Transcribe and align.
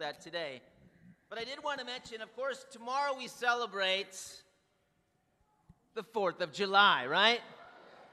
that 0.00 0.20
today. 0.20 0.60
But 1.28 1.38
I 1.38 1.44
did 1.44 1.62
want 1.62 1.78
to 1.80 1.84
mention, 1.84 2.22
of 2.22 2.34
course, 2.34 2.64
tomorrow 2.70 3.14
we 3.16 3.28
celebrate 3.28 4.18
the 5.94 6.02
4th 6.02 6.40
of 6.40 6.52
July, 6.52 7.06
right? 7.06 7.40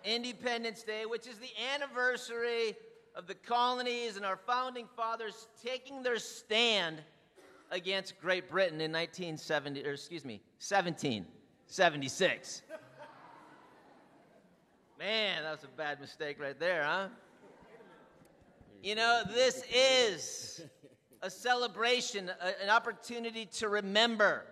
Independence 0.04 0.84
Day, 0.84 1.06
which 1.06 1.28
is 1.28 1.38
the 1.38 1.50
anniversary 1.74 2.76
of 3.16 3.28
the 3.28 3.36
colonies 3.36 4.18
and 4.18 4.26
our 4.26 4.38
founding 4.38 4.88
fathers 4.96 5.48
taking 5.64 6.04
their 6.04 6.20
stand 6.20 7.02
against 7.72 8.20
Great 8.22 8.50
Britain 8.50 8.82
in 8.82 8.92
1970, 8.92 9.86
or 9.86 9.94
excuse 9.94 10.26
me, 10.26 10.42
1776. 10.60 12.62
Man, 15.00 15.44
that 15.44 15.52
was 15.52 15.64
a 15.64 15.68
bad 15.68 16.00
mistake 16.00 16.40
right 16.40 16.60
there, 16.60 16.84
huh? 16.84 17.08
You 18.84 18.96
know, 18.96 19.24
this 19.34 19.64
is 19.74 20.62
a 21.22 21.30
celebration, 21.30 22.30
a, 22.30 22.64
an 22.64 22.70
opportunity 22.70 23.46
to 23.58 23.70
remember 23.70 24.46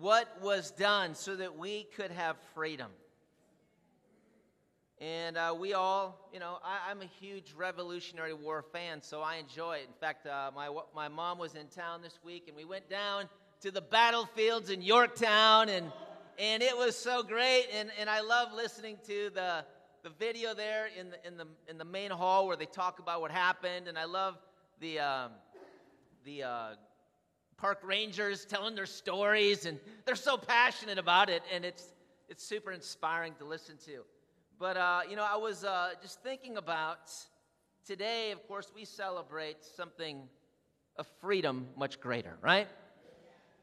what 0.00 0.28
was 0.42 0.70
done 0.72 1.14
so 1.14 1.36
that 1.36 1.56
we 1.56 1.86
could 1.96 2.10
have 2.10 2.36
freedom. 2.54 2.90
And 5.00 5.36
uh, 5.36 5.54
we 5.58 5.74
all, 5.74 6.30
you 6.32 6.38
know, 6.38 6.58
I, 6.64 6.90
am 6.90 7.02
a 7.02 7.10
huge 7.20 7.52
Revolutionary 7.56 8.32
War 8.32 8.64
fan, 8.72 9.02
so 9.02 9.22
I 9.22 9.36
enjoy 9.36 9.74
it. 9.76 9.88
In 9.88 9.94
fact, 10.00 10.26
uh, 10.26 10.50
my, 10.54 10.70
my 10.94 11.08
mom 11.08 11.38
was 11.38 11.54
in 11.54 11.66
town 11.66 12.00
this 12.00 12.18
week, 12.24 12.44
and 12.46 12.56
we 12.56 12.64
went 12.64 12.88
down 12.88 13.28
to 13.60 13.70
the 13.70 13.80
battlefields 13.80 14.70
in 14.70 14.82
Yorktown, 14.82 15.68
and, 15.68 15.90
and 16.38 16.62
it 16.62 16.76
was 16.76 16.96
so 16.96 17.22
great. 17.22 17.66
And, 17.74 17.90
and 18.00 18.08
I 18.08 18.20
love 18.20 18.52
listening 18.54 18.98
to 19.06 19.30
the, 19.34 19.64
the 20.04 20.10
video 20.10 20.54
there 20.54 20.86
in 20.98 21.10
the, 21.10 21.26
in, 21.26 21.36
the, 21.36 21.46
in 21.68 21.76
the 21.76 21.84
main 21.84 22.10
hall 22.10 22.46
where 22.46 22.56
they 22.56 22.66
talk 22.66 22.98
about 22.98 23.20
what 23.20 23.30
happened. 23.30 23.88
And 23.88 23.98
I 23.98 24.04
love 24.04 24.38
the, 24.80 25.00
um, 25.00 25.32
the 26.24 26.42
uh, 26.42 26.68
park 27.56 27.80
rangers 27.84 28.44
telling 28.44 28.74
their 28.74 28.86
stories, 28.86 29.66
and 29.66 29.78
they're 30.06 30.14
so 30.14 30.36
passionate 30.36 30.98
about 30.98 31.28
it, 31.28 31.42
and 31.52 31.64
it's, 31.64 31.92
it's 32.28 32.42
super 32.44 32.72
inspiring 32.72 33.34
to 33.38 33.44
listen 33.44 33.76
to. 33.84 34.02
But, 34.58 34.76
uh, 34.76 35.00
you 35.08 35.16
know, 35.16 35.26
I 35.28 35.36
was 35.36 35.64
uh, 35.64 35.90
just 36.00 36.22
thinking 36.22 36.56
about 36.56 37.12
today, 37.86 38.32
of 38.32 38.46
course, 38.48 38.72
we 38.74 38.84
celebrate 38.84 39.62
something 39.64 40.22
of 40.96 41.06
freedom 41.20 41.66
much 41.76 42.00
greater, 42.00 42.38
right? 42.40 42.68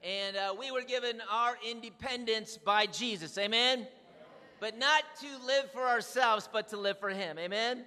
And 0.04 0.36
uh, 0.36 0.54
we 0.58 0.72
were 0.72 0.84
given 0.84 1.22
our 1.32 1.58
independence 1.68 2.58
by 2.58 2.86
Jesus, 2.86 3.38
amen? 3.38 3.88
But 4.60 4.78
not 4.78 5.04
to 5.22 5.46
live 5.46 5.72
for 5.72 5.88
ourselves, 5.88 6.48
but 6.52 6.68
to 6.70 6.78
live 6.78 7.00
for 7.00 7.10
Him, 7.10 7.40
amen? 7.40 7.86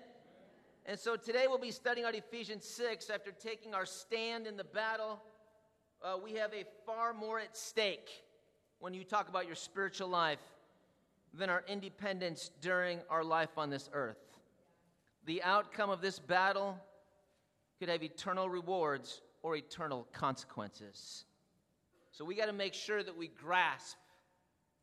And 0.86 0.98
so 0.98 1.16
today 1.16 1.46
we'll 1.48 1.56
be 1.56 1.70
studying 1.70 2.06
out 2.06 2.14
Ephesians 2.14 2.64
6 2.66 3.08
after 3.08 3.32
taking 3.32 3.72
our 3.72 3.86
stand 3.86 4.46
in 4.46 4.56
the 4.56 4.64
battle. 4.64 5.22
Uh, 6.02 6.16
we 6.22 6.34
have 6.34 6.52
a 6.52 6.64
far 6.84 7.14
more 7.14 7.40
at 7.40 7.56
stake 7.56 8.10
when 8.80 8.92
you 8.92 9.02
talk 9.02 9.30
about 9.30 9.46
your 9.46 9.54
spiritual 9.54 10.08
life 10.08 10.40
than 11.32 11.48
our 11.48 11.64
independence 11.68 12.50
during 12.60 13.00
our 13.08 13.24
life 13.24 13.56
on 13.56 13.70
this 13.70 13.88
earth. 13.94 14.18
The 15.24 15.42
outcome 15.42 15.88
of 15.88 16.02
this 16.02 16.18
battle 16.18 16.78
could 17.78 17.88
have 17.88 18.02
eternal 18.02 18.50
rewards 18.50 19.22
or 19.42 19.56
eternal 19.56 20.06
consequences. 20.12 21.24
So 22.12 22.26
we 22.26 22.34
got 22.34 22.46
to 22.46 22.52
make 22.52 22.74
sure 22.74 23.02
that 23.02 23.16
we 23.16 23.28
grasp 23.28 23.96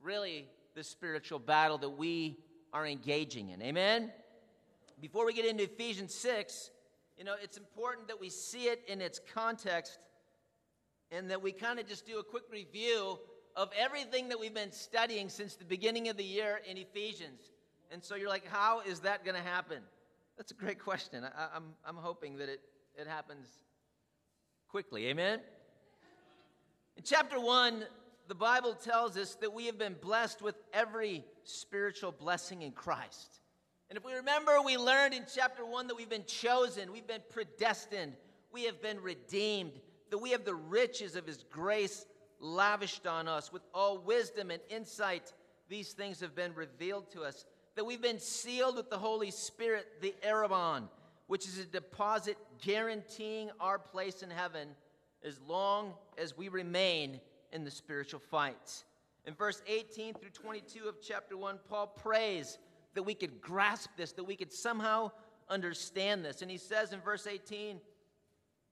really 0.01 0.47
the 0.73 0.83
spiritual 0.83 1.37
battle 1.37 1.77
that 1.77 1.89
we 1.89 2.39
are 2.73 2.87
engaging 2.87 3.49
in. 3.49 3.61
Amen? 3.61 4.11
Before 5.01 5.25
we 5.25 5.33
get 5.33 5.45
into 5.45 5.63
Ephesians 5.63 6.13
6, 6.13 6.69
you 7.17 7.23
know, 7.23 7.33
it's 7.41 7.57
important 7.57 8.07
that 8.07 8.21
we 8.21 8.29
see 8.29 8.65
it 8.65 8.83
in 8.87 9.01
its 9.01 9.19
context 9.33 9.97
and 11.09 11.31
that 11.31 11.41
we 11.41 11.51
kind 11.51 11.79
of 11.79 11.87
just 11.87 12.05
do 12.05 12.19
a 12.19 12.23
quick 12.23 12.43
review 12.51 13.17
of 13.55 13.71
everything 13.75 14.29
that 14.29 14.39
we've 14.39 14.53
been 14.53 14.71
studying 14.71 15.27
since 15.27 15.55
the 15.55 15.65
beginning 15.65 16.07
of 16.07 16.17
the 16.17 16.23
year 16.23 16.61
in 16.69 16.77
Ephesians. 16.77 17.41
And 17.91 18.03
so 18.03 18.13
you're 18.13 18.29
like, 18.29 18.45
how 18.45 18.81
is 18.81 18.99
that 18.99 19.25
going 19.25 19.35
to 19.35 19.41
happen? 19.41 19.79
That's 20.37 20.51
a 20.51 20.55
great 20.55 20.77
question. 20.79 21.23
I, 21.23 21.27
am 21.27 21.49
I'm, 21.55 21.63
I'm 21.83 21.95
hoping 21.95 22.37
that 22.37 22.47
it, 22.47 22.61
it 22.95 23.07
happens 23.07 23.47
quickly. 24.69 25.07
Amen? 25.07 25.39
In 26.95 27.03
chapter 27.03 27.39
1, 27.39 27.85
the 28.27 28.35
Bible 28.35 28.75
tells 28.75 29.17
us 29.17 29.33
that 29.41 29.51
we 29.51 29.65
have 29.65 29.79
been 29.79 29.95
blessed 29.99 30.43
with 30.43 30.55
every 30.73 31.25
spiritual 31.43 32.11
blessing 32.11 32.61
in 32.61 32.71
Christ. 32.71 33.40
And 33.91 33.97
if 33.97 34.05
we 34.05 34.13
remember, 34.13 34.53
we 34.61 34.77
learned 34.77 35.13
in 35.13 35.25
chapter 35.35 35.65
1 35.65 35.87
that 35.87 35.97
we've 35.97 36.07
been 36.07 36.23
chosen, 36.23 36.93
we've 36.93 37.05
been 37.05 37.23
predestined, 37.29 38.13
we 38.53 38.63
have 38.63 38.81
been 38.81 39.01
redeemed, 39.01 39.73
that 40.11 40.17
we 40.17 40.29
have 40.29 40.45
the 40.45 40.55
riches 40.55 41.17
of 41.17 41.27
His 41.27 41.43
grace 41.51 42.05
lavished 42.39 43.05
on 43.05 43.27
us 43.27 43.51
with 43.51 43.63
all 43.73 43.97
wisdom 43.97 44.49
and 44.49 44.61
insight. 44.69 45.33
These 45.67 45.91
things 45.91 46.21
have 46.21 46.33
been 46.33 46.55
revealed 46.55 47.11
to 47.11 47.23
us. 47.23 47.43
That 47.75 47.85
we've 47.85 48.01
been 48.01 48.21
sealed 48.21 48.77
with 48.77 48.89
the 48.89 48.97
Holy 48.97 49.29
Spirit, 49.29 49.85
the 49.99 50.15
Arrabon, 50.25 50.87
which 51.27 51.45
is 51.45 51.59
a 51.59 51.65
deposit 51.65 52.37
guaranteeing 52.61 53.49
our 53.59 53.77
place 53.77 54.23
in 54.23 54.29
heaven 54.29 54.69
as 55.21 55.37
long 55.45 55.95
as 56.17 56.37
we 56.37 56.47
remain 56.47 57.19
in 57.51 57.65
the 57.65 57.71
spiritual 57.71 58.21
fight. 58.21 58.85
In 59.25 59.33
verse 59.33 59.61
18 59.67 60.13
through 60.13 60.29
22 60.29 60.87
of 60.87 60.95
chapter 61.01 61.35
1, 61.35 61.59
Paul 61.67 61.87
prays 61.87 62.57
that 62.93 63.03
we 63.03 63.13
could 63.13 63.41
grasp 63.41 63.89
this, 63.97 64.11
that 64.13 64.23
we 64.23 64.35
could 64.35 64.51
somehow 64.51 65.11
understand 65.49 66.23
this. 66.23 66.41
And 66.41 66.51
he 66.51 66.57
says 66.57 66.93
in 66.93 66.99
verse 67.01 67.27
18, 67.27 67.79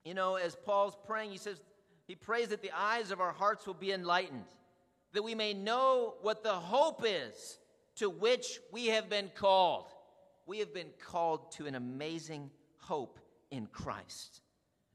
you 0.04 0.14
know, 0.14 0.36
as 0.36 0.56
Paul's 0.56 0.96
praying, 1.06 1.30
he 1.30 1.38
says, 1.38 1.60
he 2.06 2.14
prays 2.14 2.48
that 2.48 2.62
the 2.62 2.72
eyes 2.76 3.10
of 3.10 3.20
our 3.20 3.32
hearts 3.32 3.66
will 3.66 3.74
be 3.74 3.92
enlightened, 3.92 4.46
that 5.12 5.22
we 5.22 5.34
may 5.34 5.54
know 5.54 6.14
what 6.22 6.42
the 6.42 6.52
hope 6.52 7.02
is 7.06 7.58
to 7.96 8.08
which 8.08 8.58
we 8.72 8.86
have 8.86 9.08
been 9.08 9.30
called. 9.34 9.86
We 10.46 10.58
have 10.58 10.74
been 10.74 10.90
called 11.00 11.52
to 11.52 11.66
an 11.66 11.74
amazing 11.74 12.50
hope 12.78 13.20
in 13.50 13.66
Christ, 13.66 14.40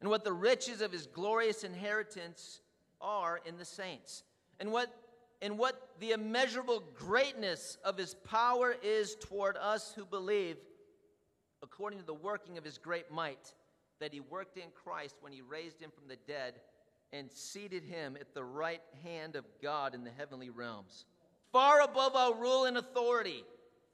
and 0.01 0.09
what 0.09 0.23
the 0.23 0.33
riches 0.33 0.81
of 0.81 0.91
his 0.91 1.07
glorious 1.07 1.63
inheritance 1.63 2.61
are 2.99 3.39
in 3.45 3.57
the 3.57 3.65
saints, 3.65 4.23
and 4.59 4.71
what 4.71 4.89
and 5.41 5.57
what 5.57 5.89
the 5.99 6.11
immeasurable 6.11 6.83
greatness 6.95 7.77
of 7.83 7.97
his 7.97 8.15
power 8.15 8.75
is 8.81 9.15
toward 9.15 9.57
us 9.57 9.93
who 9.95 10.05
believe, 10.05 10.57
according 11.61 11.99
to 11.99 12.05
the 12.05 12.13
working 12.13 12.57
of 12.57 12.63
his 12.63 12.77
great 12.77 13.11
might, 13.11 13.53
that 13.99 14.13
he 14.13 14.19
worked 14.19 14.57
in 14.57 14.69
Christ 14.83 15.15
when 15.21 15.31
he 15.31 15.41
raised 15.41 15.81
him 15.81 15.91
from 15.97 16.07
the 16.07 16.17
dead 16.27 16.55
and 17.13 17.31
seated 17.31 17.83
him 17.83 18.17
at 18.19 18.33
the 18.33 18.43
right 18.43 18.81
hand 19.03 19.35
of 19.35 19.45
God 19.61 19.93
in 19.95 20.03
the 20.03 20.11
heavenly 20.17 20.49
realms. 20.49 21.05
Far 21.51 21.81
above 21.81 22.13
all 22.15 22.33
rule 22.35 22.65
and 22.65 22.77
authority, 22.77 23.43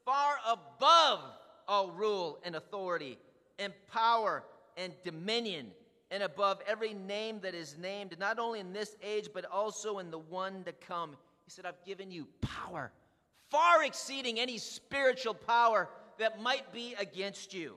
far 0.04 0.36
above 0.46 1.20
all 1.68 1.90
rule 1.90 2.40
and 2.44 2.56
authority, 2.56 3.18
and 3.58 3.72
power 3.92 4.42
and 4.76 4.92
dominion, 5.04 5.70
and 6.10 6.22
above 6.22 6.60
every 6.66 6.94
name 6.94 7.38
that 7.40 7.54
is 7.54 7.76
named, 7.78 8.18
not 8.18 8.38
only 8.38 8.58
in 8.58 8.72
this 8.72 8.96
age, 9.02 9.28
but 9.32 9.44
also 9.44 9.98
in 9.98 10.10
the 10.10 10.18
one 10.18 10.64
to 10.64 10.72
come. 10.72 11.16
Said, 11.52 11.66
I've 11.66 11.84
given 11.84 12.10
you 12.10 12.28
power, 12.40 12.90
far 13.50 13.84
exceeding 13.84 14.40
any 14.40 14.56
spiritual 14.56 15.34
power 15.34 15.90
that 16.18 16.40
might 16.40 16.72
be 16.72 16.94
against 16.98 17.52
you. 17.52 17.74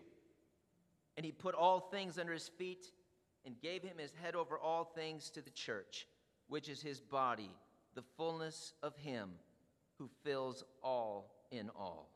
And 1.17 1.25
he 1.25 1.33
put 1.33 1.55
all 1.55 1.81
things 1.81 2.17
under 2.17 2.31
his 2.31 2.47
feet 2.47 2.89
and 3.45 3.59
gave 3.61 3.83
him 3.83 3.97
his 3.97 4.13
head 4.23 4.33
over 4.33 4.57
all 4.57 4.85
things 4.85 5.29
to 5.31 5.41
the 5.41 5.49
church, 5.49 6.07
which 6.47 6.69
is 6.69 6.81
his 6.81 7.01
body, 7.01 7.51
the 7.95 8.03
fullness 8.15 8.73
of 8.81 8.95
him 8.95 9.31
who 9.97 10.09
fills 10.23 10.63
all 10.81 11.29
in 11.51 11.69
all. 11.75 12.09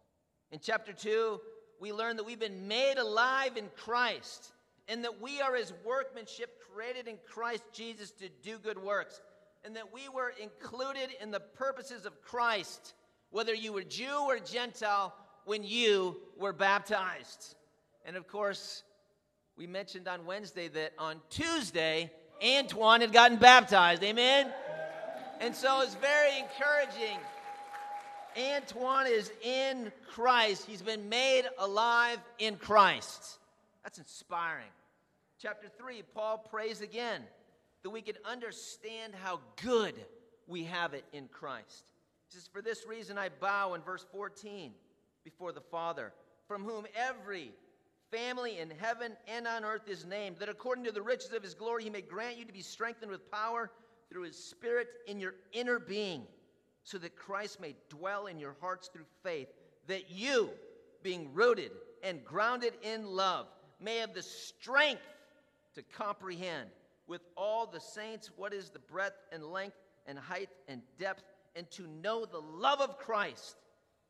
In 0.54 0.60
chapter 0.64 0.94
2, 0.94 1.42
we 1.82 1.92
learn 1.92 2.16
that 2.16 2.26
we've 2.26 2.40
been 2.40 2.70
made 2.70 2.98
alive 2.98 3.58
in 3.58 3.70
Christ 3.76 4.54
and 4.88 5.04
that 5.04 5.22
we 5.22 5.42
are 5.42 5.56
his 5.56 5.74
workmanship 5.84 6.58
created 6.74 7.10
in 7.10 7.18
Christ 7.28 7.64
Jesus 7.74 8.12
to 8.12 8.30
do 8.44 8.60
good 8.60 8.82
works 8.82 9.20
and 9.64 9.76
that 9.76 9.94
we 9.94 10.10
were 10.10 10.34
included 10.42 11.10
in 11.22 11.32
the 11.32 11.40
purposes 11.40 12.06
of 12.06 12.22
Christ, 12.22 12.94
whether 13.32 13.54
you 13.54 13.74
were 13.74 13.84
Jew 13.84 14.26
or 14.28 14.40
Gentile, 14.40 15.14
when 15.46 15.64
you 15.64 16.18
were 16.38 16.54
baptized. 16.54 17.56
And 18.06 18.16
of 18.16 18.28
course, 18.28 18.84
we 19.58 19.68
mentioned 19.68 20.08
on 20.08 20.26
Wednesday 20.26 20.68
that 20.70 20.94
on 20.98 21.18
Tuesday, 21.30 22.12
Antoine 22.44 23.02
had 23.02 23.12
gotten 23.12 23.38
baptized. 23.38 24.04
Amen? 24.04 24.52
And 25.40 25.56
so 25.56 25.82
it's 25.82 25.96
very 25.96 26.40
encouraging. 26.40 27.18
Antoine 28.38 29.08
is 29.08 29.32
in 29.44 29.92
Christ. 30.14 30.66
He's 30.66 30.82
been 30.82 31.10
made 31.10 31.44
alive 31.58 32.20
in 32.38 32.56
Christ. 32.56 33.40
That's 33.84 33.98
inspiring. 33.98 34.68
Chapter 35.42 35.68
3, 35.78 36.04
Paul 36.14 36.38
prays 36.38 36.82
again 36.82 37.22
that 37.84 37.90
we 37.90 38.02
can 38.02 38.16
understand 38.26 39.14
how 39.16 39.40
good 39.62 39.96
we 40.48 40.64
have 40.66 40.94
it 40.94 41.06
in 41.14 41.28
Christ. 41.28 41.86
He 42.28 42.36
says, 42.36 42.50
For 42.52 42.62
this 42.62 42.86
reason 42.88 43.18
I 43.18 43.30
bow 43.30 43.74
in 43.74 43.82
verse 43.82 44.06
14 44.12 44.72
before 45.24 45.52
the 45.52 45.62
Father, 45.62 46.14
from 46.48 46.64
whom 46.64 46.86
every 46.96 47.52
family 48.12 48.60
in 48.60 48.72
heaven 48.72 49.14
and 49.28 49.48
on 49.48 49.64
earth 49.64 49.88
is 49.88 50.06
named, 50.06 50.38
that 50.40 50.50
according 50.50 50.84
to 50.86 50.92
the 50.92 51.02
riches 51.02 51.32
of 51.34 51.44
his 51.44 51.54
glory 51.54 51.84
he 51.84 51.90
may 51.90 52.02
grant 52.02 52.38
you 52.38 52.46
to 52.46 52.54
be 52.54 52.62
strengthened 52.62 53.12
with 53.12 53.32
power 53.32 53.72
through 54.10 54.24
his 54.24 54.38
Spirit 54.38 54.88
in 55.08 55.20
your 55.20 55.36
inner 55.54 55.80
being, 55.80 56.24
so 56.84 56.98
that 56.98 57.16
Christ 57.16 57.62
may 57.62 57.76
dwell 57.90 58.26
in 58.28 58.40
your 58.40 58.56
hearts 58.60 58.90
through 58.92 59.06
faith, 59.24 59.50
that 59.88 60.10
you, 60.10 60.50
being 61.04 61.34
rooted 61.34 61.72
and 62.04 62.26
grounded 62.26 62.74
in 62.82 63.06
love, 63.06 63.46
may 63.80 63.98
have 63.98 64.14
the 64.14 64.24
strength 64.24 65.02
to 65.76 65.84
comprehend 65.84 66.70
with 67.10 67.22
all 67.36 67.66
the 67.66 67.80
saints 67.80 68.30
what 68.38 68.54
is 68.54 68.70
the 68.70 68.80
breadth 68.80 69.18
and 69.34 69.44
length 69.44 69.76
and 70.08 70.18
height 70.18 70.50
and 70.68 70.82
depth, 70.98 71.24
and 71.56 71.70
to 71.72 71.88
know 71.88 72.26
the 72.26 72.40
love 72.40 72.80
of 72.80 72.98
Christ 72.98 73.58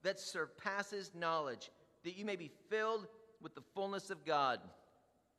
that 0.04 0.20
surpasses 0.20 1.12
knowledge, 1.16 1.72
that 2.04 2.18
you 2.18 2.26
may 2.26 2.36
be 2.36 2.52
filled 2.70 3.08
with 3.42 3.56
the 3.56 3.64
fullness 3.74 4.10
of 4.10 4.26
God. 4.26 4.60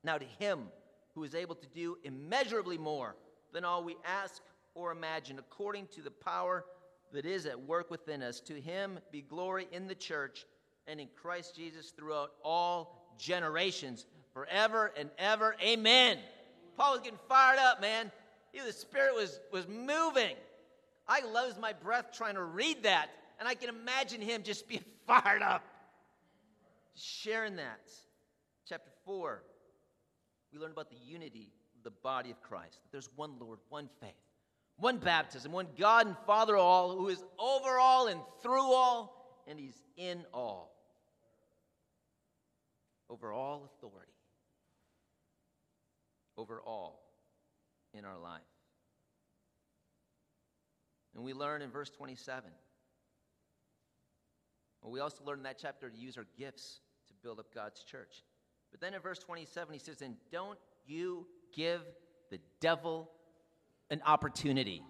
Now, 0.02 0.18
to 0.18 0.24
him 0.38 0.68
who 1.14 1.22
is 1.24 1.34
able 1.34 1.54
to 1.54 1.66
do 1.68 1.98
immeasurably 2.02 2.78
more 2.78 3.14
than 3.52 3.64
all 3.64 3.84
we 3.84 3.96
ask 4.04 4.42
or 4.74 4.92
imagine, 4.92 5.38
according 5.38 5.86
to 5.88 6.02
the 6.02 6.10
power 6.10 6.64
that 7.12 7.26
is 7.26 7.44
at 7.44 7.60
work 7.60 7.90
within 7.90 8.22
us, 8.22 8.40
to 8.40 8.60
him 8.60 8.98
be 9.12 9.20
glory 9.20 9.68
in 9.72 9.86
the 9.86 9.94
church 9.94 10.46
and 10.86 11.00
in 11.00 11.08
Christ 11.20 11.56
Jesus 11.56 11.90
throughout 11.90 12.32
all 12.42 13.14
generations, 13.18 14.06
forever 14.32 14.92
and 14.96 15.10
ever. 15.18 15.56
Amen. 15.62 16.18
Paul 16.80 16.92
was 16.92 17.02
getting 17.02 17.18
fired 17.28 17.58
up, 17.58 17.82
man. 17.82 18.10
He, 18.52 18.60
the 18.60 18.72
Spirit 18.72 19.14
was, 19.14 19.38
was 19.52 19.68
moving. 19.68 20.34
I 21.06 21.20
lose 21.26 21.58
my 21.60 21.74
breath 21.74 22.06
trying 22.10 22.36
to 22.36 22.42
read 22.42 22.84
that, 22.84 23.10
and 23.38 23.46
I 23.46 23.54
can 23.54 23.68
imagine 23.68 24.22
him 24.22 24.42
just 24.42 24.66
being 24.66 24.84
fired 25.06 25.42
up 25.42 25.62
sharing 26.94 27.56
that. 27.56 27.90
Chapter 28.66 28.90
4, 29.04 29.42
we 30.54 30.58
learn 30.58 30.70
about 30.70 30.88
the 30.88 30.96
unity 30.96 31.52
of 31.76 31.84
the 31.84 31.90
body 31.90 32.30
of 32.30 32.40
Christ. 32.40 32.78
There's 32.92 33.10
one 33.14 33.32
Lord, 33.38 33.58
one 33.68 33.90
faith, 34.00 34.14
one 34.78 34.96
baptism, 34.96 35.52
one 35.52 35.66
God 35.78 36.06
and 36.06 36.16
Father 36.26 36.56
all, 36.56 36.96
who 36.96 37.08
is 37.08 37.22
over 37.38 37.78
all 37.78 38.06
and 38.06 38.20
through 38.42 38.72
all, 38.72 39.44
and 39.46 39.60
He's 39.60 39.82
in 39.98 40.24
all. 40.32 40.74
Over 43.10 43.32
all 43.32 43.70
authority. 43.76 44.12
Over 46.40 46.62
all 46.62 47.02
in 47.92 48.04
our 48.06 48.18
life. 48.18 48.40
And 51.14 51.22
we 51.22 51.34
learn 51.34 51.60
in 51.60 51.70
verse 51.70 51.90
27 51.90 52.50
well, 54.82 54.92
we 54.92 55.00
also 55.00 55.22
learn 55.24 55.38
in 55.38 55.44
that 55.44 55.58
chapter 55.60 55.90
to 55.90 55.96
use 55.96 56.16
our 56.16 56.26
gifts 56.38 56.80
to 57.08 57.14
build 57.22 57.38
up 57.38 57.52
God's 57.54 57.82
church. 57.82 58.22
But 58.70 58.80
then 58.80 58.94
in 58.94 59.00
verse 59.00 59.18
27, 59.18 59.72
he 59.72 59.78
says, 59.78 60.00
And 60.00 60.16
don't 60.32 60.58
you 60.86 61.26
give 61.54 61.82
the 62.30 62.38
devil 62.60 63.10
an 63.90 64.00
opportunity. 64.06 64.82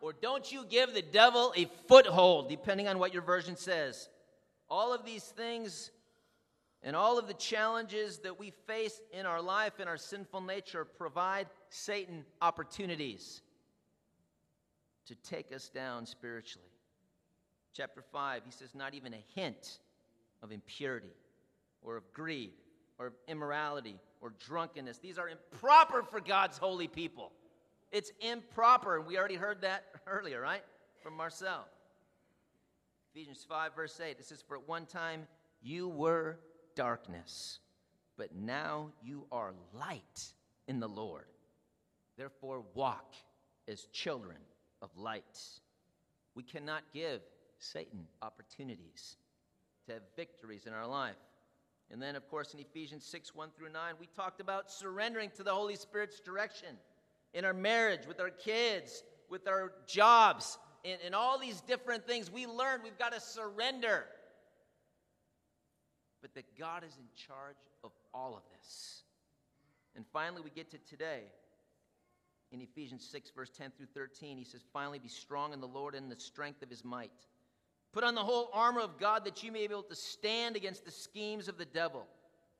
Or 0.00 0.12
don't 0.12 0.52
you 0.52 0.64
give 0.68 0.94
the 0.94 1.02
devil 1.02 1.52
a 1.56 1.68
foothold, 1.88 2.48
depending 2.48 2.86
on 2.86 2.98
what 2.98 3.12
your 3.12 3.22
version 3.22 3.56
says. 3.56 4.08
All 4.68 4.92
of 4.92 5.04
these 5.04 5.24
things 5.24 5.90
and 6.82 6.94
all 6.94 7.18
of 7.18 7.26
the 7.26 7.34
challenges 7.34 8.18
that 8.18 8.38
we 8.38 8.50
face 8.66 9.00
in 9.12 9.26
our 9.26 9.42
life, 9.42 9.80
in 9.80 9.88
our 9.88 9.96
sinful 9.96 10.40
nature, 10.40 10.84
provide 10.84 11.48
Satan 11.68 12.24
opportunities 12.40 13.42
to 15.06 15.14
take 15.16 15.52
us 15.52 15.68
down 15.68 16.06
spiritually 16.06 16.68
chapter 17.76 18.02
5, 18.12 18.42
he 18.44 18.50
says, 18.50 18.74
not 18.74 18.94
even 18.94 19.12
a 19.12 19.24
hint 19.34 19.78
of 20.42 20.50
impurity 20.50 21.14
or 21.82 21.96
of 21.96 22.10
greed 22.12 22.52
or 22.98 23.08
of 23.08 23.12
immorality 23.28 24.00
or 24.20 24.32
drunkenness. 24.40 24.98
These 24.98 25.18
are 25.18 25.28
improper 25.28 26.02
for 26.02 26.20
God's 26.20 26.56
holy 26.56 26.88
people. 26.88 27.32
It's 27.92 28.10
improper. 28.20 28.96
And 28.96 29.06
we 29.06 29.18
already 29.18 29.34
heard 29.34 29.60
that 29.60 29.84
earlier, 30.06 30.40
right? 30.40 30.62
From 31.02 31.16
Marcel. 31.16 31.66
Ephesians 33.14 33.44
5, 33.48 33.74
verse 33.76 34.00
8, 34.00 34.16
it 34.18 34.24
says, 34.24 34.42
For 34.46 34.56
at 34.56 34.66
one 34.66 34.86
time 34.86 35.26
you 35.62 35.88
were 35.88 36.38
darkness, 36.76 37.58
but 38.16 38.34
now 38.34 38.90
you 39.02 39.26
are 39.32 39.52
light 39.74 40.32
in 40.68 40.78
the 40.78 40.88
Lord. 40.88 41.26
Therefore, 42.16 42.62
walk 42.74 43.14
as 43.66 43.82
children 43.92 44.38
of 44.80 44.96
light. 44.96 45.40
We 46.34 46.44
cannot 46.44 46.82
give 46.92 47.20
Satan 47.58 48.06
opportunities 48.22 49.16
to 49.86 49.94
have 49.94 50.02
victories 50.14 50.66
in 50.66 50.72
our 50.72 50.86
life. 50.86 51.16
And 51.90 52.00
then, 52.02 52.16
of 52.16 52.28
course, 52.28 52.54
in 52.54 52.60
Ephesians 52.60 53.04
6 53.04 53.34
1 53.34 53.50
through 53.56 53.72
9, 53.72 53.94
we 54.00 54.08
talked 54.16 54.40
about 54.40 54.70
surrendering 54.70 55.30
to 55.36 55.42
the 55.42 55.52
Holy 55.52 55.76
Spirit's 55.76 56.20
direction 56.20 56.76
in 57.34 57.44
our 57.44 57.54
marriage, 57.54 58.06
with 58.06 58.20
our 58.20 58.30
kids, 58.30 59.02
with 59.28 59.46
our 59.46 59.72
jobs, 59.86 60.58
in, 60.84 60.98
in 61.04 61.14
all 61.14 61.38
these 61.38 61.60
different 61.62 62.06
things. 62.06 62.30
We 62.30 62.46
learned 62.46 62.82
we've 62.82 62.98
got 62.98 63.12
to 63.12 63.20
surrender. 63.20 64.06
But 66.26 66.34
that 66.34 66.58
God 66.58 66.82
is 66.82 66.96
in 66.98 67.04
charge 67.14 67.54
of 67.84 67.92
all 68.12 68.34
of 68.34 68.42
this. 68.58 69.04
And 69.94 70.04
finally, 70.12 70.42
we 70.42 70.50
get 70.50 70.72
to 70.72 70.78
today. 70.78 71.20
In 72.50 72.60
Ephesians 72.60 73.06
6, 73.12 73.30
verse 73.30 73.50
10 73.56 73.70
through 73.76 73.86
13, 73.94 74.36
he 74.36 74.42
says, 74.42 74.64
Finally, 74.72 74.98
be 74.98 75.06
strong 75.06 75.52
in 75.52 75.60
the 75.60 75.68
Lord 75.68 75.94
and 75.94 76.10
the 76.10 76.18
strength 76.18 76.64
of 76.64 76.68
his 76.68 76.84
might. 76.84 77.12
Put 77.92 78.02
on 78.02 78.16
the 78.16 78.24
whole 78.24 78.50
armor 78.52 78.80
of 78.80 78.98
God 78.98 79.24
that 79.24 79.44
you 79.44 79.52
may 79.52 79.68
be 79.68 79.72
able 79.72 79.84
to 79.84 79.94
stand 79.94 80.56
against 80.56 80.84
the 80.84 80.90
schemes 80.90 81.46
of 81.46 81.58
the 81.58 81.64
devil. 81.64 82.08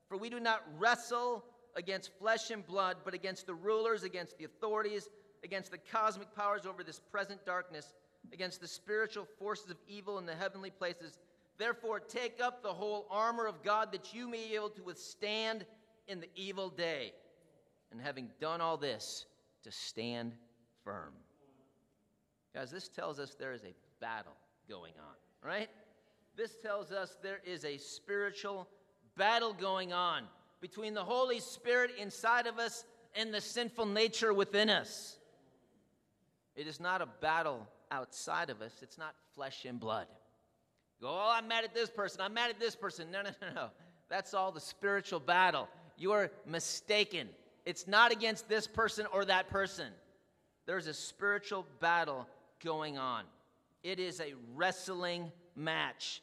For 0.08 0.16
we 0.16 0.30
do 0.30 0.38
not 0.38 0.62
wrestle 0.78 1.44
against 1.74 2.16
flesh 2.20 2.52
and 2.52 2.64
blood, 2.64 2.98
but 3.04 3.14
against 3.14 3.48
the 3.48 3.54
rulers, 3.54 4.04
against 4.04 4.38
the 4.38 4.44
authorities, 4.44 5.08
against 5.42 5.72
the 5.72 5.78
cosmic 5.78 6.32
powers 6.36 6.66
over 6.66 6.84
this 6.84 7.00
present 7.10 7.44
darkness, 7.44 7.94
against 8.32 8.60
the 8.60 8.68
spiritual 8.68 9.26
forces 9.40 9.70
of 9.70 9.76
evil 9.88 10.18
in 10.18 10.26
the 10.26 10.36
heavenly 10.36 10.70
places. 10.70 11.18
Therefore, 11.58 12.00
take 12.00 12.40
up 12.40 12.62
the 12.62 12.72
whole 12.72 13.06
armor 13.10 13.46
of 13.46 13.62
God 13.62 13.92
that 13.92 14.12
you 14.12 14.28
may 14.28 14.48
be 14.48 14.54
able 14.54 14.70
to 14.70 14.82
withstand 14.82 15.64
in 16.08 16.20
the 16.20 16.28
evil 16.34 16.68
day. 16.68 17.12
And 17.90 18.00
having 18.00 18.30
done 18.40 18.60
all 18.60 18.76
this, 18.76 19.26
to 19.62 19.72
stand 19.72 20.32
firm. 20.84 21.12
Guys, 22.54 22.70
this 22.70 22.88
tells 22.88 23.18
us 23.18 23.34
there 23.34 23.52
is 23.52 23.64
a 23.64 23.74
battle 24.00 24.36
going 24.68 24.92
on 24.98 25.14
right? 25.46 25.68
This 26.36 26.56
tells 26.56 26.90
us 26.90 27.16
there 27.22 27.40
is 27.46 27.64
a 27.64 27.78
spiritual 27.78 28.68
battle 29.16 29.52
going 29.52 29.92
on 29.92 30.24
between 30.60 30.92
the 30.92 31.04
Holy 31.04 31.40
Spirit 31.40 31.92
inside 31.98 32.46
of 32.46 32.58
us 32.58 32.84
and 33.14 33.32
the 33.32 33.40
sinful 33.40 33.86
nature 33.86 34.34
within 34.34 34.68
us. 34.68 35.18
It 36.54 36.66
is 36.66 36.80
not 36.80 37.00
a 37.00 37.06
battle 37.20 37.66
outside 37.90 38.50
of 38.50 38.60
us, 38.60 38.72
it's 38.82 38.98
not 38.98 39.14
flesh 39.34 39.64
and 39.64 39.78
blood. 39.78 40.06
Go, 41.00 41.08
oh, 41.08 41.32
I'm 41.34 41.48
mad 41.48 41.64
at 41.64 41.74
this 41.74 41.90
person, 41.90 42.20
I'm 42.20 42.34
mad 42.34 42.50
at 42.50 42.58
this 42.58 42.74
person. 42.74 43.10
No, 43.10 43.22
no, 43.22 43.30
no, 43.42 43.54
no. 43.54 43.68
That's 44.08 44.34
all 44.34 44.52
the 44.52 44.60
spiritual 44.60 45.20
battle. 45.20 45.68
You 45.96 46.12
are 46.12 46.30
mistaken. 46.46 47.28
It's 47.64 47.86
not 47.86 48.12
against 48.12 48.48
this 48.48 48.66
person 48.66 49.06
or 49.12 49.24
that 49.24 49.48
person. 49.48 49.88
There's 50.66 50.86
a 50.86 50.94
spiritual 50.94 51.66
battle 51.80 52.26
going 52.62 52.98
on. 52.98 53.24
It 53.82 53.98
is 53.98 54.20
a 54.20 54.34
wrestling 54.54 55.30
match. 55.54 56.22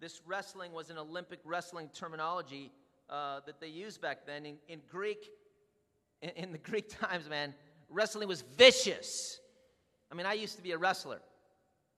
This 0.00 0.20
wrestling 0.26 0.72
was 0.72 0.90
an 0.90 0.98
Olympic 0.98 1.40
wrestling 1.44 1.88
terminology 1.94 2.72
uh, 3.08 3.40
that 3.46 3.60
they 3.60 3.68
used 3.68 4.00
back 4.00 4.26
then. 4.26 4.46
In, 4.46 4.56
in 4.68 4.80
Greek, 4.90 5.30
in, 6.20 6.30
in 6.30 6.52
the 6.52 6.58
Greek 6.58 6.88
times, 7.00 7.28
man, 7.28 7.54
wrestling 7.88 8.28
was 8.28 8.42
vicious. 8.56 9.40
I 10.10 10.14
mean, 10.14 10.26
I 10.26 10.32
used 10.34 10.56
to 10.56 10.62
be 10.62 10.72
a 10.72 10.78
wrestler, 10.78 11.20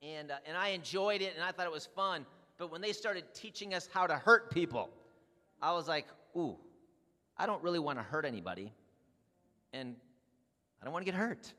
and, 0.01 0.31
uh, 0.31 0.35
and 0.45 0.57
I 0.57 0.69
enjoyed 0.69 1.21
it, 1.21 1.33
and 1.35 1.43
I 1.43 1.51
thought 1.51 1.65
it 1.65 1.71
was 1.71 1.85
fun. 1.85 2.25
But 2.57 2.71
when 2.71 2.81
they 2.81 2.93
started 2.93 3.25
teaching 3.33 3.73
us 3.73 3.89
how 3.91 4.07
to 4.07 4.15
hurt 4.15 4.51
people, 4.51 4.89
I 5.61 5.73
was 5.73 5.87
like, 5.87 6.07
ooh, 6.35 6.57
I 7.37 7.45
don't 7.45 7.61
really 7.63 7.79
want 7.79 7.99
to 7.99 8.03
hurt 8.03 8.25
anybody, 8.25 8.71
and 9.73 9.95
I 10.81 10.85
don't 10.85 10.93
want 10.93 11.05
to 11.05 11.11
get 11.11 11.17
hurt. 11.17 11.53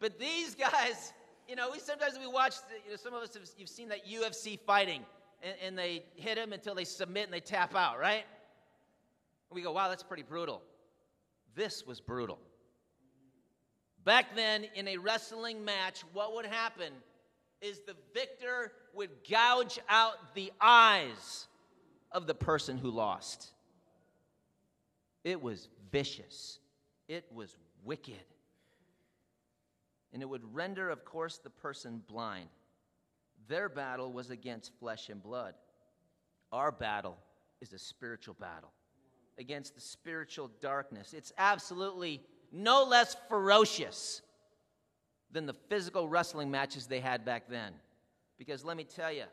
but 0.00 0.18
these 0.18 0.54
guys, 0.54 1.12
you 1.48 1.56
know, 1.56 1.70
we 1.72 1.78
sometimes 1.78 2.18
we 2.18 2.26
watch, 2.26 2.54
you 2.84 2.90
know, 2.92 2.96
some 2.96 3.14
of 3.14 3.22
us 3.22 3.34
have 3.34 3.48
you've 3.56 3.68
seen 3.68 3.88
that 3.88 4.06
UFC 4.06 4.58
fighting, 4.60 5.04
and, 5.42 5.54
and 5.64 5.78
they 5.78 6.04
hit 6.14 6.36
them 6.36 6.52
until 6.52 6.74
they 6.74 6.84
submit 6.84 7.24
and 7.24 7.32
they 7.32 7.40
tap 7.40 7.74
out, 7.74 7.98
right? 7.98 8.24
And 9.50 9.56
we 9.56 9.62
go, 9.62 9.72
wow, 9.72 9.88
that's 9.88 10.02
pretty 10.02 10.22
brutal. 10.22 10.62
This 11.54 11.86
was 11.86 12.00
brutal. 12.00 12.38
Back 14.08 14.34
then, 14.34 14.64
in 14.74 14.88
a 14.88 14.96
wrestling 14.96 15.66
match, 15.66 16.02
what 16.14 16.34
would 16.34 16.46
happen 16.46 16.94
is 17.60 17.80
the 17.80 17.94
victor 18.14 18.72
would 18.94 19.10
gouge 19.28 19.78
out 19.86 20.34
the 20.34 20.50
eyes 20.62 21.46
of 22.10 22.26
the 22.26 22.32
person 22.32 22.78
who 22.78 22.90
lost. 22.90 23.48
It 25.24 25.42
was 25.42 25.68
vicious, 25.92 26.58
it 27.06 27.26
was 27.34 27.54
wicked 27.84 28.24
and 30.14 30.22
it 30.22 30.26
would 30.26 30.54
render, 30.54 30.88
of 30.88 31.04
course, 31.04 31.36
the 31.36 31.50
person 31.50 32.02
blind. 32.08 32.48
Their 33.46 33.68
battle 33.68 34.10
was 34.10 34.30
against 34.30 34.72
flesh 34.80 35.10
and 35.10 35.22
blood. 35.22 35.52
Our 36.50 36.72
battle 36.72 37.18
is 37.60 37.74
a 37.74 37.78
spiritual 37.78 38.36
battle 38.40 38.72
against 39.38 39.74
the 39.74 39.80
spiritual 39.80 40.50
darkness. 40.60 41.14
It's 41.14 41.32
absolutely 41.38 42.22
no 42.52 42.84
less 42.84 43.16
ferocious 43.28 44.22
than 45.30 45.46
the 45.46 45.54
physical 45.68 46.08
wrestling 46.08 46.50
matches 46.50 46.86
they 46.86 47.00
had 47.00 47.24
back 47.24 47.48
then. 47.48 47.72
Because 48.38 48.64
let 48.64 48.76
me 48.76 48.84
tell 48.84 49.12
you, 49.12 49.24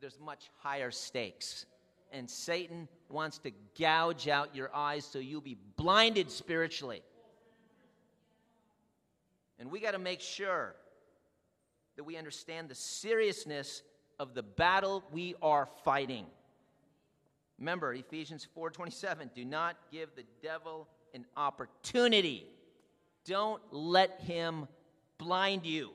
there's 0.00 0.18
much 0.20 0.50
higher 0.58 0.90
stakes. 0.90 1.66
And 2.12 2.28
Satan 2.28 2.88
wants 3.08 3.38
to 3.38 3.52
gouge 3.78 4.28
out 4.28 4.54
your 4.54 4.74
eyes 4.74 5.04
so 5.04 5.18
you'll 5.18 5.40
be 5.40 5.58
blinded 5.76 6.30
spiritually. 6.30 7.02
And 9.58 9.70
we 9.70 9.80
got 9.80 9.92
to 9.92 9.98
make 9.98 10.20
sure 10.20 10.74
that 11.96 12.04
we 12.04 12.16
understand 12.16 12.68
the 12.68 12.74
seriousness 12.74 13.82
of 14.18 14.34
the 14.34 14.42
battle 14.42 15.04
we 15.12 15.34
are 15.42 15.68
fighting. 15.84 16.26
Remember 17.58 17.92
Ephesians 17.92 18.46
4:27, 18.56 19.30
do 19.34 19.44
not 19.44 19.76
give 19.90 20.14
the 20.14 20.24
devil 20.42 20.88
an 21.14 21.26
opportunity. 21.36 22.46
Don't 23.24 23.62
let 23.72 24.20
him 24.20 24.68
blind 25.18 25.66
you. 25.66 25.90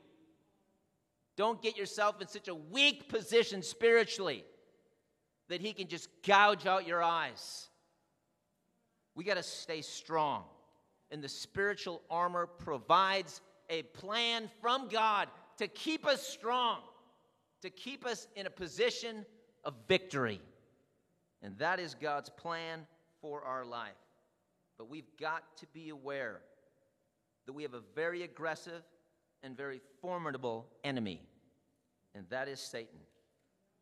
Don't 1.35 1.61
get 1.61 1.77
yourself 1.77 2.21
in 2.21 2.27
such 2.27 2.47
a 2.47 2.55
weak 2.55 3.09
position 3.09 3.63
spiritually 3.63 4.45
that 5.47 5.61
he 5.61 5.73
can 5.73 5.87
just 5.87 6.09
gouge 6.23 6.65
out 6.65 6.85
your 6.85 7.01
eyes. 7.01 7.69
We 9.15 9.23
got 9.23 9.35
to 9.35 9.43
stay 9.43 9.81
strong. 9.81 10.45
And 11.11 11.23
the 11.23 11.29
spiritual 11.29 12.01
armor 12.09 12.47
provides 12.47 13.41
a 13.69 13.83
plan 13.83 14.49
from 14.61 14.89
God 14.89 15.29
to 15.57 15.67
keep 15.67 16.05
us 16.05 16.25
strong, 16.25 16.81
to 17.61 17.69
keep 17.69 18.05
us 18.05 18.27
in 18.35 18.47
a 18.47 18.49
position 18.49 19.25
of 19.63 19.75
victory. 19.87 20.41
And 21.43 21.57
that 21.57 21.79
is 21.79 21.93
God's 21.93 22.29
plan 22.29 22.87
for 23.21 23.43
our 23.43 23.65
life. 23.65 23.91
But 24.77 24.89
we've 24.89 25.09
got 25.19 25.43
to 25.57 25.67
be 25.73 25.89
aware 25.89 26.39
that 27.45 27.53
we 27.53 27.63
have 27.63 27.73
a 27.73 27.81
very 27.93 28.23
aggressive 28.23 28.81
and 29.43 29.55
very 29.55 29.81
formidable 30.01 30.65
enemy, 30.85 31.21
and 32.15 32.25
that 32.29 32.47
is 32.47 32.61
Satan. 32.61 32.99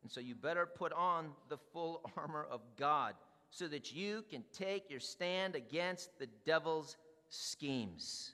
And 0.02 0.12
so 0.12 0.20
you 0.20 0.34
better 0.34 0.66
put 0.66 0.92
on 0.92 1.30
the 1.50 1.58
full 1.72 2.02
armor 2.18 2.48
of 2.50 2.62
God 2.78 3.14
so 3.52 3.68
that 3.68 3.94
you 3.94 4.26
can 4.30 4.44
take 4.52 4.90
your 4.90 5.00
stand 5.00 5.56
against 5.56 6.18
the 6.18 6.28
devil's 6.46 6.98
schemes. 7.30 8.32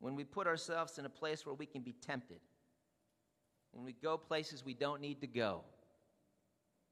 When 0.00 0.14
we 0.14 0.24
put 0.24 0.46
ourselves 0.46 0.98
in 0.98 1.06
a 1.06 1.10
place 1.10 1.46
where 1.46 1.54
we 1.54 1.64
can 1.64 1.80
be 1.80 1.92
tempted, 1.92 2.40
when 3.70 3.84
we 3.84 3.92
go 3.92 4.18
places 4.18 4.64
we 4.64 4.74
don't 4.74 5.00
need 5.00 5.20
to 5.20 5.26
go, 5.26 5.62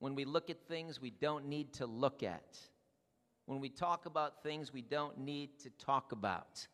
when 0.00 0.14
we 0.14 0.24
look 0.24 0.50
at 0.50 0.60
things 0.66 1.00
we 1.00 1.10
don't 1.10 1.46
need 1.46 1.72
to 1.74 1.86
look 1.86 2.22
at, 2.22 2.58
when 3.46 3.60
we 3.60 3.68
talk 3.68 4.06
about 4.06 4.42
things 4.42 4.72
we 4.72 4.82
don't 4.82 5.18
need 5.18 5.58
to 5.60 5.70
talk 5.78 6.12
about, 6.12 6.66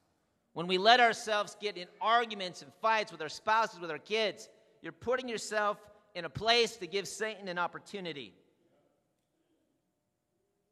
when 0.55 0.67
we 0.67 0.79
let 0.79 1.01
ourselves 1.01 1.57
get 1.61 1.77
in 1.77 1.87
arguments 2.01 2.63
and 2.63 2.73
fights 2.81 3.13
with 3.13 3.21
our 3.21 3.29
spouses, 3.29 3.79
with 3.79 3.91
our 3.91 3.99
kids, 3.99 4.49
you're 4.81 4.93
putting 4.93 5.29
yourself 5.29 5.79
in 6.15 6.25
a 6.25 6.31
place 6.31 6.77
to 6.77 6.87
give 6.87 7.07
Satan 7.07 7.49
an 7.49 7.59
opportunity. 7.59 8.33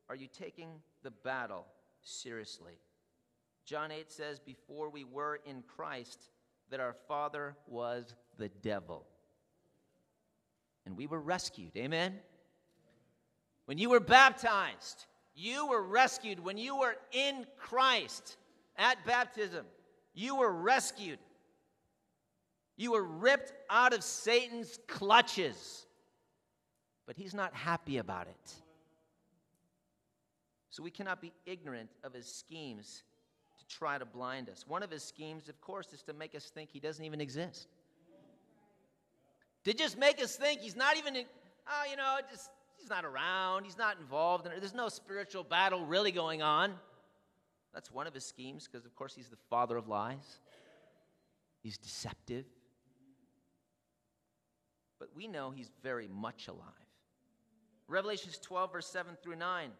Are 0.08 0.14
you 0.14 0.26
taking 0.26 0.70
the 1.02 1.10
battle 1.10 1.66
seriously? 2.02 2.78
John 3.66 3.90
8 3.90 4.10
says, 4.10 4.38
Before 4.38 4.88
we 4.90 5.04
were 5.04 5.40
in 5.44 5.62
Christ, 5.66 6.30
that 6.70 6.80
our 6.80 6.94
father 7.08 7.56
was 7.66 8.14
the 8.38 8.48
devil. 8.48 9.06
And 10.86 10.96
we 10.96 11.06
were 11.06 11.20
rescued. 11.20 11.76
Amen? 11.76 12.20
When 13.66 13.78
you 13.78 13.90
were 13.90 14.00
baptized, 14.00 15.06
you 15.34 15.66
were 15.66 15.82
rescued. 15.82 16.40
When 16.40 16.58
you 16.58 16.76
were 16.76 16.96
in 17.12 17.46
Christ 17.58 18.36
at 18.76 19.04
baptism, 19.06 19.64
you 20.14 20.36
were 20.36 20.52
rescued. 20.52 21.18
You 22.76 22.92
were 22.92 23.04
ripped 23.04 23.52
out 23.70 23.92
of 23.92 24.02
Satan's 24.02 24.78
clutches. 24.86 25.86
But 27.06 27.16
he's 27.16 27.34
not 27.34 27.54
happy 27.54 27.98
about 27.98 28.26
it. 28.26 28.54
So 30.70 30.82
we 30.82 30.90
cannot 30.90 31.20
be 31.20 31.32
ignorant 31.46 31.90
of 32.02 32.12
his 32.12 32.26
schemes 32.26 33.02
to 33.58 33.76
try 33.76 33.96
to 33.96 34.04
blind 34.04 34.48
us. 34.48 34.64
One 34.66 34.82
of 34.82 34.90
his 34.90 35.04
schemes, 35.04 35.48
of 35.48 35.60
course, 35.60 35.92
is 35.92 36.02
to 36.02 36.12
make 36.12 36.34
us 36.34 36.46
think 36.46 36.70
he 36.72 36.80
doesn't 36.80 37.04
even 37.04 37.20
exist. 37.20 37.68
To 39.64 39.72
just 39.72 39.96
make 39.96 40.20
us 40.20 40.36
think 40.36 40.60
he's 40.60 40.76
not 40.76 40.96
even, 40.96 41.16
oh, 41.16 41.90
you 41.90 41.96
know, 41.96 42.18
just 42.30 42.50
he's 42.84 42.90
not 42.90 43.06
around, 43.06 43.64
he's 43.64 43.78
not 43.78 43.96
involved, 43.98 44.46
and 44.46 44.60
there's 44.60 44.74
no 44.74 44.90
spiritual 44.90 45.42
battle 45.42 45.86
really 45.86 46.12
going 46.12 46.42
on. 46.42 46.74
That's 47.72 47.90
one 47.90 48.06
of 48.06 48.12
his 48.12 48.26
schemes 48.26 48.68
because, 48.70 48.84
of 48.84 48.94
course, 48.94 49.14
he's 49.14 49.30
the 49.30 49.38
father 49.48 49.78
of 49.78 49.88
lies. 49.88 50.40
He's 51.62 51.78
deceptive. 51.78 52.44
But 54.98 55.08
we 55.16 55.26
know 55.26 55.50
he's 55.50 55.70
very 55.82 56.08
much 56.08 56.46
alive. 56.48 56.60
Revelations 57.88 58.38
12, 58.42 58.72
verse 58.72 58.86
7 58.86 59.16
through 59.22 59.36
9 59.36 59.70